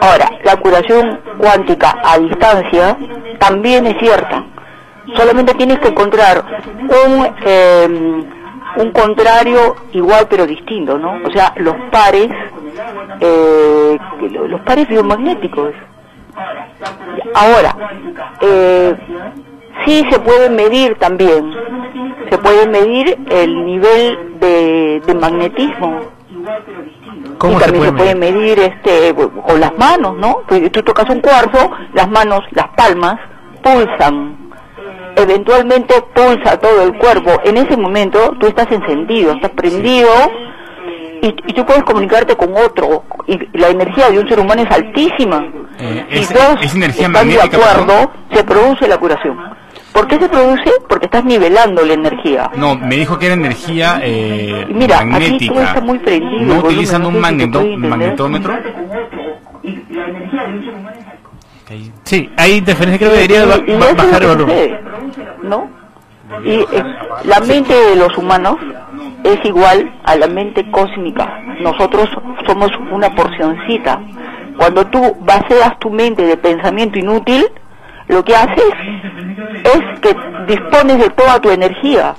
[0.00, 2.96] Ahora, la curación cuántica a distancia
[3.38, 4.44] también es cierta.
[5.16, 6.44] Solamente tienes que encontrar
[7.06, 8.24] un, eh,
[8.76, 11.20] un contrario igual pero distinto, ¿no?
[11.24, 12.30] O sea, los pares,
[13.20, 13.98] eh,
[14.48, 15.72] los pares biomagnéticos.
[17.34, 17.76] Ahora,
[18.40, 18.94] eh,
[19.84, 21.52] sí se puede medir también,
[22.30, 26.00] se puede medir el nivel de, de magnetismo.
[27.38, 30.42] ¿Cómo y se también puede se puede medir este con las manos, ¿no?
[30.46, 33.18] Pues tú tocas un cuarzo, las manos, las palmas
[33.62, 34.41] pulsan.
[35.16, 37.40] Eventualmente pulsa todo el cuerpo.
[37.44, 40.08] En ese momento tú estás encendido, estás prendido
[41.22, 43.04] y, y tú puedes comunicarte con otro.
[43.26, 45.44] Y la energía de un ser humano es altísima.
[45.78, 47.56] Eh, es, dos es energía están de magnética.
[47.70, 49.38] acuerdo, se produce la curación.
[49.92, 50.70] ¿Por qué se produce?
[50.88, 52.50] Porque estás nivelando la energía.
[52.56, 55.52] No, me dijo que era energía eh, Y mira, aquí magnética.
[55.54, 56.30] todo está muy prendido.
[56.30, 57.72] no el volumen, utilizando no un sé si se magneto- puede
[58.06, 58.62] entender.
[62.04, 64.56] Sí, hay interferencia, creo que debería Y- bajar el volumen.
[64.56, 64.80] sucede,
[65.42, 65.70] ¿no?
[66.44, 66.66] Y eh,
[67.24, 68.56] la mente de los humanos
[69.24, 71.40] es igual a la mente cósmica.
[71.60, 72.08] Nosotros
[72.46, 74.00] somos una porcioncita.
[74.56, 77.46] Cuando tú vacías tu mente de pensamiento inútil,
[78.08, 78.64] lo que haces
[79.64, 80.16] es que
[80.46, 82.14] dispones de toda tu energía.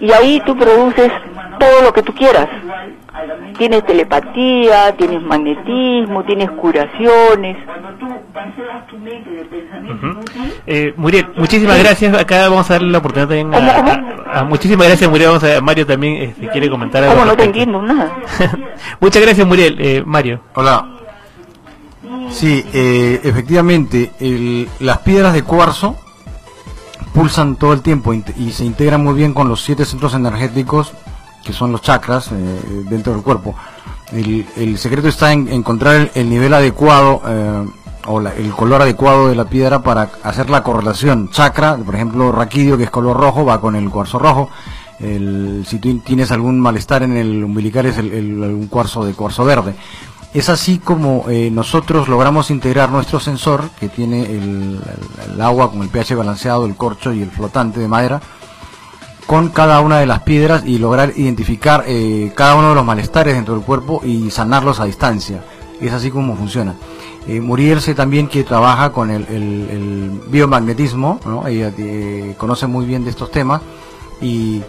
[0.00, 1.12] Y ahí tú produces
[1.60, 2.48] todo lo que tú quieras.
[3.58, 7.56] Tienes telepatía, tienes magnetismo, tienes curaciones.
[9.90, 10.20] Ujú.
[10.66, 12.14] Eh, Muriel, muchísimas gracias.
[12.16, 15.28] Acá vamos a darle la oportunidad también a, a- a- muchísimas gracias Muriel.
[15.30, 17.14] Vamos a Mario también eh, si quiere comentar algo.
[17.14, 18.12] ¿Cómo no te entiendo nada?
[19.00, 20.40] Muchas gracias Muriel, eh, Mario.
[20.54, 20.88] Hola.
[22.30, 25.96] Sí, eh, efectivamente, el- las piedras de cuarzo
[27.12, 30.92] pulsan todo el tiempo y se integran muy bien con los siete centros energéticos
[31.44, 33.54] que son los chakras eh, dentro del cuerpo.
[34.12, 37.66] El, el secreto está en encontrar el, el nivel adecuado eh,
[38.06, 41.30] o la- el color adecuado de la piedra para hacer la correlación.
[41.30, 44.50] Chakra, por ejemplo, raquidio, que es color rojo, va con el cuarzo rojo.
[45.00, 49.74] El, si tú tienes algún malestar en el umbilical es un cuarzo de cuarzo verde.
[50.32, 54.80] Es así como eh, nosotros logramos integrar nuestro sensor, que tiene el
[55.40, 58.20] agua con el pH balanceado, el corcho y el flotante de madera,
[59.26, 63.34] con cada una de las piedras y lograr identificar eh, cada uno de los malestares
[63.34, 65.42] dentro del cuerpo y sanarlos a distancia.
[65.80, 66.74] Es así como funciona.
[67.26, 71.46] Eh, Muriel sé también que trabaja con el, el- el biomagnetismo, ¿no?
[71.46, 73.62] ella eh, conoce muy bien de estos temas
[74.20, 74.62] y,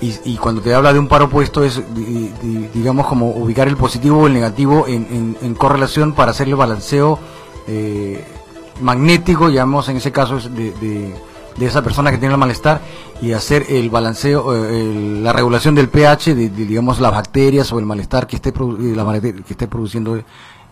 [0.00, 3.76] y, cuando te habla de un par opuesto es di- di- digamos como ubicar el
[3.76, 7.18] positivo o el negativo en, en- en correlación para hacer el balanceo
[7.66, 8.24] eh,
[8.80, 11.14] magnético, llamamos en ese caso es de, de-
[11.58, 12.80] de esa persona que tiene el malestar
[13.20, 17.72] y hacer el balanceo, eh, el- la regulación del pH de, de, digamos las bacterias
[17.72, 20.20] o el malestar que esté eh, la que esté produciendo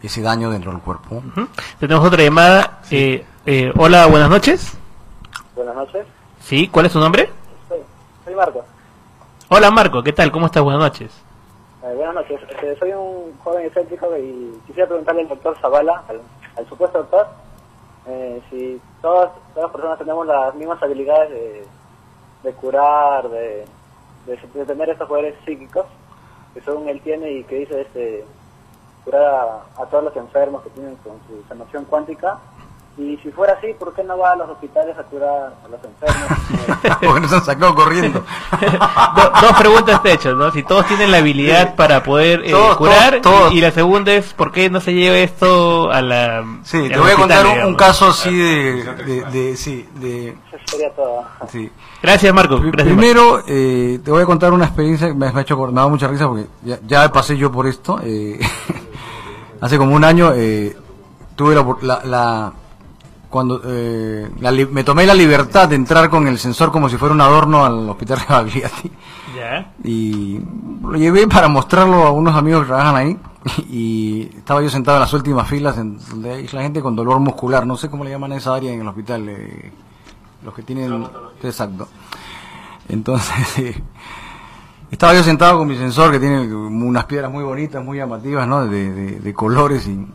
[0.03, 1.23] ese daño dentro del cuerpo.
[1.81, 2.81] Tenemos otra llamada.
[2.91, 4.73] Eh, eh, hola, buenas noches.
[5.55, 6.07] Buenas noches.
[6.41, 7.29] Sí, ¿cuál es su nombre?
[7.69, 7.79] Soy,
[8.25, 8.65] soy Marco.
[9.49, 10.31] Hola Marco, ¿qué tal?
[10.31, 10.63] ¿Cómo estás?
[10.63, 11.11] Buenas noches.
[11.83, 12.41] Eh, buenas noches.
[12.51, 16.21] Este, soy un joven escéptico y quisiera preguntarle al doctor Zavala, al,
[16.57, 17.27] al supuesto doctor,
[18.07, 21.67] eh, si todas, todas las personas tenemos las mismas habilidades
[22.43, 23.65] de, curar, de,
[24.27, 25.87] de, de tener estos poderes psíquicos
[26.55, 28.25] que según él tiene y que dice este
[29.05, 32.39] curar a, a todos los enfermos que tienen con su sanación cuántica.
[32.99, 35.79] Y si fuera así, ¿por qué no va a los hospitales a curar a los
[35.85, 36.99] enfermos?
[37.05, 38.21] Porque nos han sacado corriendo.
[38.61, 40.51] Do- dos preguntas te he hecho, ¿no?
[40.51, 43.53] Si todos tienen la habilidad para poder eh, Todos, curar todos, todos.
[43.53, 46.99] Y, y la segunda es ¿por qué no se lleva esto a la Sí, te
[46.99, 51.23] voy a contar un, caso así de, de, de- sí, de Eso sería todo.
[51.53, 51.71] sí.
[52.03, 52.59] Gracias Marco.
[52.61, 55.75] Gracias, Primero, eh, te voy a contar una experiencia que me, ha hecho me ha
[55.75, 58.01] dado mucha risa porque ya, ya pasé yo por esto.
[58.03, 58.41] eh,
[59.61, 60.75] hace como un año eh,
[61.35, 62.53] tuve la, la, la-
[63.37, 66.97] cuando eh, la li- me tomé la libertad de entrar con el sensor como si
[66.97, 68.91] fuera un adorno al hospital Rebagliati
[69.37, 69.73] Ya.
[69.85, 70.41] y
[70.83, 73.19] lo llevé para mostrarlo a unos amigos que trabajan ahí
[73.71, 77.21] y estaba yo sentado en las últimas filas en donde hay la gente con dolor
[77.21, 79.29] muscular, no sé cómo le llaman a esa área en el hospital.
[79.29, 79.73] eh,
[80.45, 81.07] los que tienen...
[81.43, 81.89] Exacto.
[82.89, 83.83] Entonces, eh,
[84.91, 88.65] estaba yo sentado con mi sensor que tiene unas piedras muy bonitas, muy llamativas, ¿no?
[88.67, 90.07] De, de- de colores y,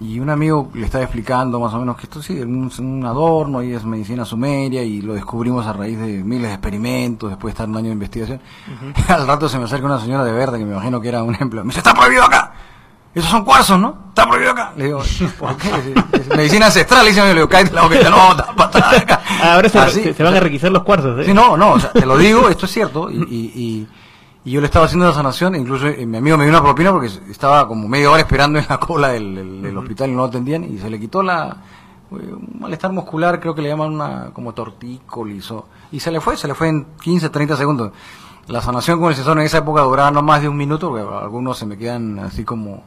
[0.00, 3.04] y un amigo le estaba explicando más o menos que esto sí, es un, un
[3.04, 7.52] adorno y es medicina sumeria y lo descubrimos a raíz de miles de experimentos, después
[7.52, 8.40] de estar un año de investigación.
[9.08, 11.34] Al rato se me acerca una señora de verde que me imagino que era un
[11.34, 11.62] ejemplo.
[11.62, 12.52] Me dice, está prohibido acá.
[13.12, 14.04] Esos son cuarzos, ¿no?
[14.10, 14.72] Está prohibido acá.
[14.76, 15.02] Le digo,
[15.38, 15.68] ¿por qué?
[16.12, 17.02] Es medicina ancestral.
[17.04, 17.96] Le dice, le digo, cállate la boca.
[18.08, 18.30] No,
[18.64, 19.20] está acá.
[19.42, 20.02] Ahora se, Así.
[20.04, 21.24] se- se van a requisar los cuarzos, ¿eh?
[21.26, 23.10] Sí, no, no, o sea, te lo digo, esto es cierto.
[23.10, 23.88] Y, y, y-
[24.44, 26.92] y yo le estaba haciendo la sanación, incluso eh, mi amigo me dio una propina
[26.92, 30.18] porque estaba como media hora esperando en la cola del, del- del hospital y no
[30.18, 31.56] lo atendían y se le quitó la
[32.12, 36.20] eh, un malestar muscular, creo que le llaman una como tortícolis o- y se le
[36.20, 37.92] fue, se le fue en 15, 30 segundos.
[38.48, 41.04] La sanación con el sensor en esa época duraba no más de un minuto, porque
[41.22, 42.82] algunos se me quedan así como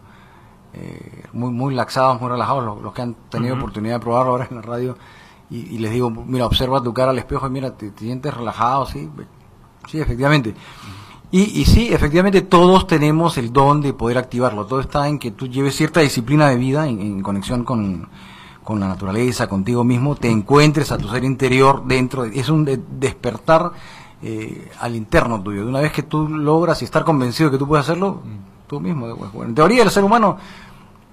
[0.74, 4.48] eh, muy muy laxados, muy relajados, los, los que han tenido oportunidad de probarlo ahora
[4.50, 4.98] en la radio
[5.50, 8.34] y, y les digo, mira, observa tu cara al espejo y mira, te, te sientes
[8.34, 9.10] relajado, sí,
[9.88, 10.54] sí, efectivamente.
[11.36, 15.32] Y, y sí, efectivamente todos tenemos el don de poder activarlo, todo está en que
[15.32, 18.08] tú lleves cierta disciplina de vida en, en conexión con,
[18.64, 22.64] con la naturaleza, contigo mismo, te encuentres a tu ser interior dentro, de- es un
[22.66, 23.72] de- despertar
[24.22, 25.64] eh, al interno tuyo.
[25.64, 28.22] De una vez que tú logras y estar convencido de que tú puedes hacerlo,
[28.68, 29.16] tú mismo.
[29.16, 30.38] bueno, en teoría el ser humano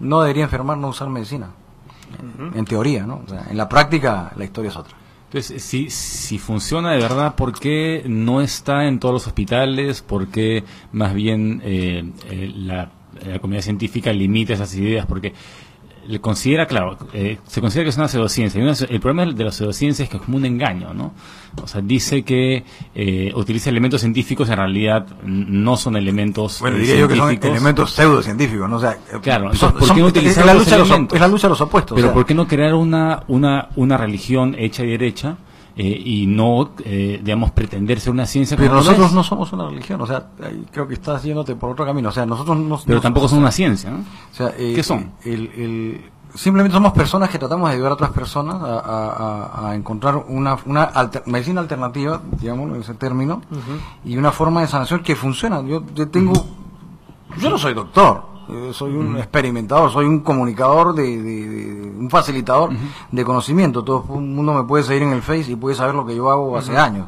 [0.01, 1.49] no debería enfermar, no usar medicina.
[2.55, 3.23] En teoría, ¿no?
[3.25, 4.97] O sea, en la práctica la historia es otra.
[5.31, 10.03] Entonces, si, si funciona de verdad, ¿por qué no está en todos los hospitales?
[10.03, 12.91] ¿Por qué más bien eh, eh, la,
[13.25, 15.07] la comunidad científica limita esas ideas?
[15.07, 15.33] Porque
[16.11, 18.61] le considera, claro, eh, se considera que es una pseudociencia.
[18.61, 21.15] Y una- el problema de la pseudociencia es que es como un engaño, ¿no?
[21.63, 26.81] O sea, dice que eh, utiliza elementos científicos, en realidad no son elementos Bueno, eh,
[26.81, 27.57] diría yo que son científicos.
[27.57, 28.77] elementos pseudocientíficos, ¿no?
[28.77, 30.79] O sea, Claro, son- entonces, ¿por son- qué no es- utilizar es la lucha de
[30.79, 31.15] los op- elementos?
[31.17, 32.15] es la lucha de los opuestos, Pero o sea.
[32.15, 35.37] ¿por qué no crear una, una, una religión hecha y derecha
[35.77, 39.69] eh, y no, eh, digamos, pretender ser una ciencia Pero como nosotros no somos una
[39.69, 42.79] religión, o sea, ahí creo que estás yéndote por otro camino, o sea, nosotros no...
[42.85, 43.99] Pero no- tampoco son una ciencia, ¿no?
[43.99, 45.13] O sea, eh, ¿Qué son?
[45.25, 49.13] el- el- simplemente somos personas que tratamos de ayudar a otras personas a, a-
[49.67, 53.43] a- a encontrar una, una alter- medicina alternativa, digamos, ese término,
[54.05, 55.61] y una forma de sanación que funciona.
[55.63, 56.33] Yo, yo tengo,
[57.39, 62.09] yo no soy doctor, eh, soy un experimentador, soy un comunicador, de, de- de- un
[62.11, 62.71] facilitador
[63.11, 63.83] de conocimiento.
[63.85, 66.31] Todo el mundo me puede seguir en el Face y puede saber lo que yo
[66.31, 67.07] hago hace años.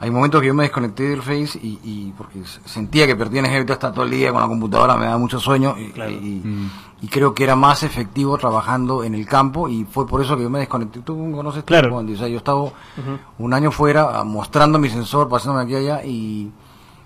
[0.00, 3.60] Hay momentos que yo me desconecté del Face y, y porque sentía que perdía energía,
[3.60, 6.42] está todo el día con la computadora, me da mucho sueño y, y-
[7.02, 10.42] y creo que era más efectivo trabajando en el campo y fue por eso que
[10.42, 11.00] yo me desconecté.
[11.00, 11.90] Tú conoces, tú, Claro.
[11.92, 12.64] Juan, o sea, yo estaba
[13.38, 16.50] un año fuera ah, mostrando mi sensor, pasándome aquí y allá y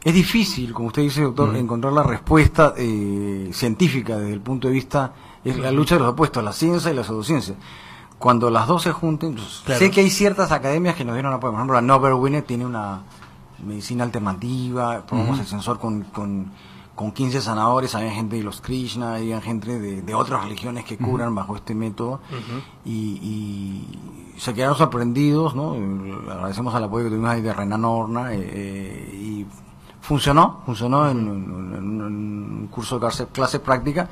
[0.09, 4.75] es difícil, como usted dice, doctor, encontrar la respuesta eh, científica desde el punto de
[4.75, 5.13] vista,
[5.45, 7.55] es la lucha de los opuestos, la ciencia y la pseudociencia.
[8.19, 9.79] Cuando las dos se junten, pues, Claro.
[9.79, 11.53] sé que hay ciertas academias que nos dieron apoyo.
[11.53, 13.03] Por ejemplo, la Nobel Winner tiene una
[13.65, 16.51] medicina alternativa, probamos el sensor con, con,
[16.95, 20.97] con 15 sanadores, había gente de los Krishna, había gente de, de otras religiones que
[20.97, 22.21] curan bajo este método
[22.85, 22.91] y,
[23.23, 23.99] y
[24.37, 25.75] se quedaron sorprendidos, ¿no?
[26.31, 29.18] Agradecemos al apoyo que tuvimos ahí de Renan Horna eh, eh,
[30.09, 34.09] funcionó, funcionó en, en- en un curso de clase, práctica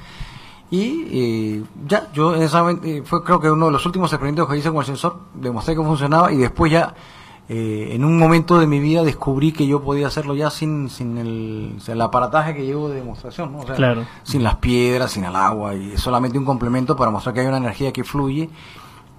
[0.71, 4.49] y eh, ya, yo en esa eh, fue creo que uno de los últimos experimentos
[4.49, 6.95] que hice con el sensor, demostré que funcionaba y después ya
[7.49, 11.17] eh, en un momento de mi vida descubrí que yo podía hacerlo ya sin, sin
[11.17, 13.61] el, aparataje que llevo de demostración, ¿no?
[13.61, 14.05] O sea, Claro.
[14.25, 17.47] sin las piedras, sin el agua y es solamente un complemento para mostrar que hay
[17.47, 18.51] una energía que fluye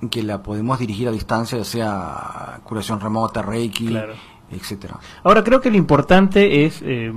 [0.01, 4.13] y que la podemos dirigir a distancia, ya sea curación remota, reiki, Claro.
[4.51, 4.99] Etcétera.
[5.23, 7.11] Ahora creo que lo importante es, eh,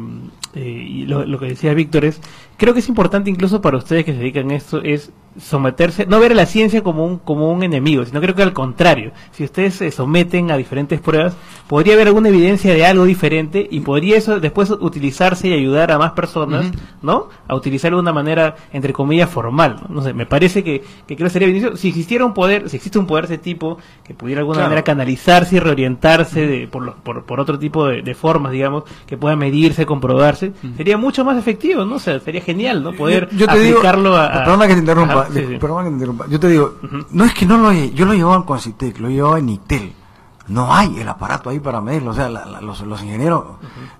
[0.54, 2.20] eh, y lo, lo que decía Víctor es,
[2.60, 6.18] creo que es importante incluso para ustedes que se dedican a esto, es someterse, no
[6.20, 9.44] ver a la ciencia como un, como un enemigo, sino creo que al contrario, si
[9.44, 11.36] ustedes se someten a diferentes pruebas,
[11.68, 15.98] podría haber alguna evidencia de algo diferente y podría eso después utilizarse y ayudar a
[15.98, 16.66] más personas,
[17.00, 17.28] ¿no?
[17.48, 19.76] A utilizarlo de una manera, entre comillas, formal.
[19.88, 21.76] No, No sé, me parece que, que creo que sería beneficioso.
[21.76, 24.56] Si existiera un poder, si existe un poder de ese tipo, que pudiera de alguna
[24.56, 24.68] Claro.
[24.70, 28.82] manera canalizarse y reorientarse de, por, lo- por, por otro tipo de, de formas, digamos,
[29.06, 31.94] que pueda medirse, comprobarse, sería mucho más efectivo, ¿no?
[31.96, 32.92] O sea, sería genial, ¿no?
[32.92, 34.26] Poder yo te aplicarlo a...
[34.26, 35.56] a- perdona que te interrumpa, Ajá, sí, sí.
[35.58, 36.26] perdona que te interrumpa.
[36.28, 36.74] Yo te digo,
[37.10, 39.92] no es que no lo yo lo llevaba en Concitec, lo llevaba en ITEL.
[40.48, 43.44] No hay el aparato ahí para medirlo, o sea, la- la- los, los ingenieros,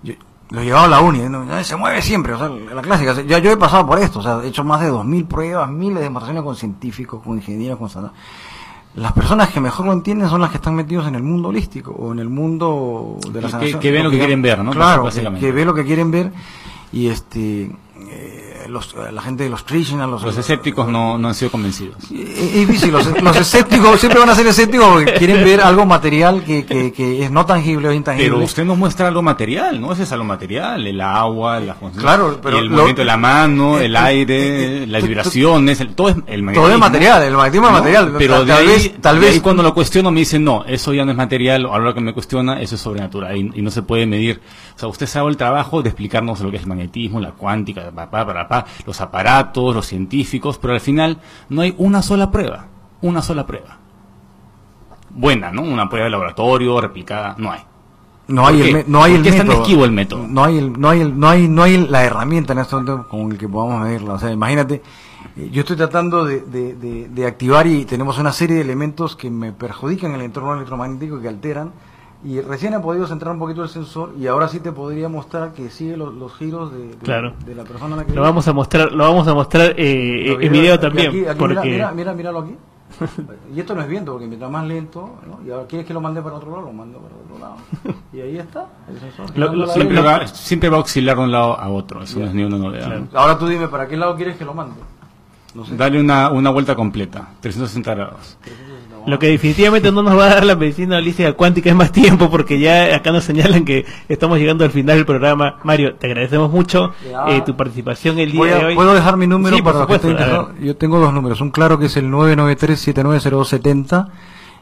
[0.03, 0.13] yo-
[0.49, 1.45] lo llevaba a la uni, ¿no?
[1.63, 3.21] Se mueve siempre, o sea, la clásica.
[3.21, 5.69] Ya yo he pasado por esto, o sea, he hecho más de dos mil pruebas,
[5.69, 8.11] miles de demostraciones con científicos, con ingenieros, con
[8.95, 11.91] Las personas que mejor lo entienden son las que están metidos en el mundo holístico
[11.91, 13.79] o en el mundo de la Que- sanación.
[13.79, 14.71] que ven lo que quieren ver, ¿no?
[14.71, 15.07] Claro,
[15.39, 16.33] que, ven lo que quieren ver
[16.91, 17.71] y este
[18.71, 21.95] los, eh, la gente de los Krishna, los, Los escépticos no, no han sido convencidos.
[22.11, 26.43] Es difícil, los, los escépticos siempre van a ser escépticos porque quieren ver algo material
[26.43, 28.31] que, que, que es no tangible o intangible.
[28.31, 29.91] Pero usted nos muestra algo material, ¿no?
[29.93, 33.17] Ese es algo material, el agua, la función, Claro, pero el lo- movimiento de la
[33.17, 36.63] mano, eh, el aire, las vibraciones, el- todo es el magnetismo.
[36.65, 37.77] Todo es material, el magnetismo es ¿no?
[37.79, 38.13] material.
[38.17, 40.63] Pero Tal- de ahí, vez- tal de vez- ahí cuando lo cuestiono me dicen, no,
[40.65, 43.61] eso ya no es material, o ahora que me cuestiona, eso es sobrenatural y, y
[43.61, 44.41] no se puede medir.
[44.75, 47.91] O sea, usted sabe el trabajo de explicarnos lo que es el magnetismo, la cuántica,
[47.91, 52.67] pa, pa, los aparatos, los científicos, pero al final no hay una sola prueba,
[53.01, 53.77] una sola prueba.
[55.09, 55.61] Buena, ¿no?
[55.61, 57.59] Una prueba de laboratorio, replicada, no hay.
[58.27, 59.61] No ¿Por hay, el, no hay ¿Por el tan método.
[59.63, 60.25] esquivo el método?
[60.27, 63.07] No hay, el, no hay, el, no hay, no hay la herramienta en este momento
[63.09, 64.13] con el que podamos medirlo.
[64.13, 64.81] O sea, imagínate,
[65.35, 69.17] eh, yo estoy tratando de, de, de- de activar y tenemos una serie de elementos
[69.17, 71.71] que me perjudican el entorno electromagnético y que alteran.
[72.23, 75.53] Y recién he podido centrar un poquito el sensor y ahora sí te podría mostrar
[75.53, 77.33] que sigue los, los giros de, de- Claro.
[77.45, 80.37] de la persona a la que Lo vamos a mostrar, lo vamos a mostrar eh,
[80.39, 82.55] en video también, aquí, aquí, porque mira, mira, mira, míralo aquí.
[83.55, 85.39] Y esto no es viento, porque mientras más lento, ¿no?
[85.47, 87.55] y ahora quieres que lo mande para otro lado, lo mando para otro lado.
[88.13, 89.37] Y ahí está, el sensor.
[89.37, 92.25] Lo- lo- siempre, va, siempre va a oscilar de un lado a otro, eso no
[92.27, 93.01] es ni una novedad.
[93.13, 94.75] Ahora tú dime, ¿para qué lado quieres que lo mande?
[95.55, 95.75] No sé.
[95.75, 98.37] Dale una, una vuelta completa, 360 grados.
[99.07, 102.29] Lo que definitivamente no nos va a dar la medicina holística cuántica es más tiempo,
[102.29, 105.55] porque ya acá nos señalan que estamos llegando al final del programa.
[105.63, 106.91] Mario, te agradecemos mucho
[107.27, 108.75] eh, tu participación el día a- de hoy.
[108.75, 110.17] ¿Puedo dejar mi número Sí, para los que estén?
[110.61, 111.41] Yo tengo dos números.
[111.41, 114.07] Un claro que es el 993-790270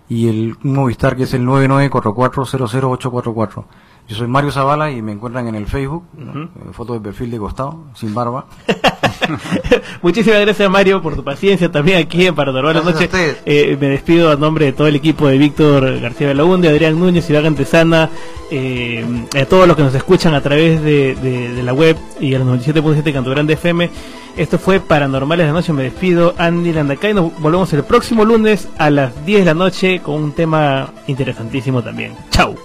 [0.07, 3.63] y el Movistar que es el 994400844.
[4.07, 6.03] Yo soy Mario Zavala y me encuentran en el Facebook.
[6.17, 8.45] Eh, foto de perfil de costado, sin barba.
[10.01, 13.37] Muchísimas gracias Mario por tu paciencia también aquí en Paranormal la Gracias a Noche.
[13.45, 17.29] Eh, me despido a nombre de todo el equipo de Víctor García Belaunde, Adrián Núñez,
[17.29, 18.09] Iván Antesana,
[18.51, 19.05] eh,
[19.39, 22.39] a todos los que nos escuchan a través de, de- de la web y a
[22.39, 23.89] los 97.7 Canto Grande FM.
[24.37, 25.73] Esto fue Paranormales de la Noche.
[25.73, 27.13] Me despido, Andy Landacay.
[27.13, 31.81] Nos volvemos el próximo lunes a las 10 de la noche con un tema interesantísimo
[31.83, 32.13] también.
[32.31, 32.55] Chau.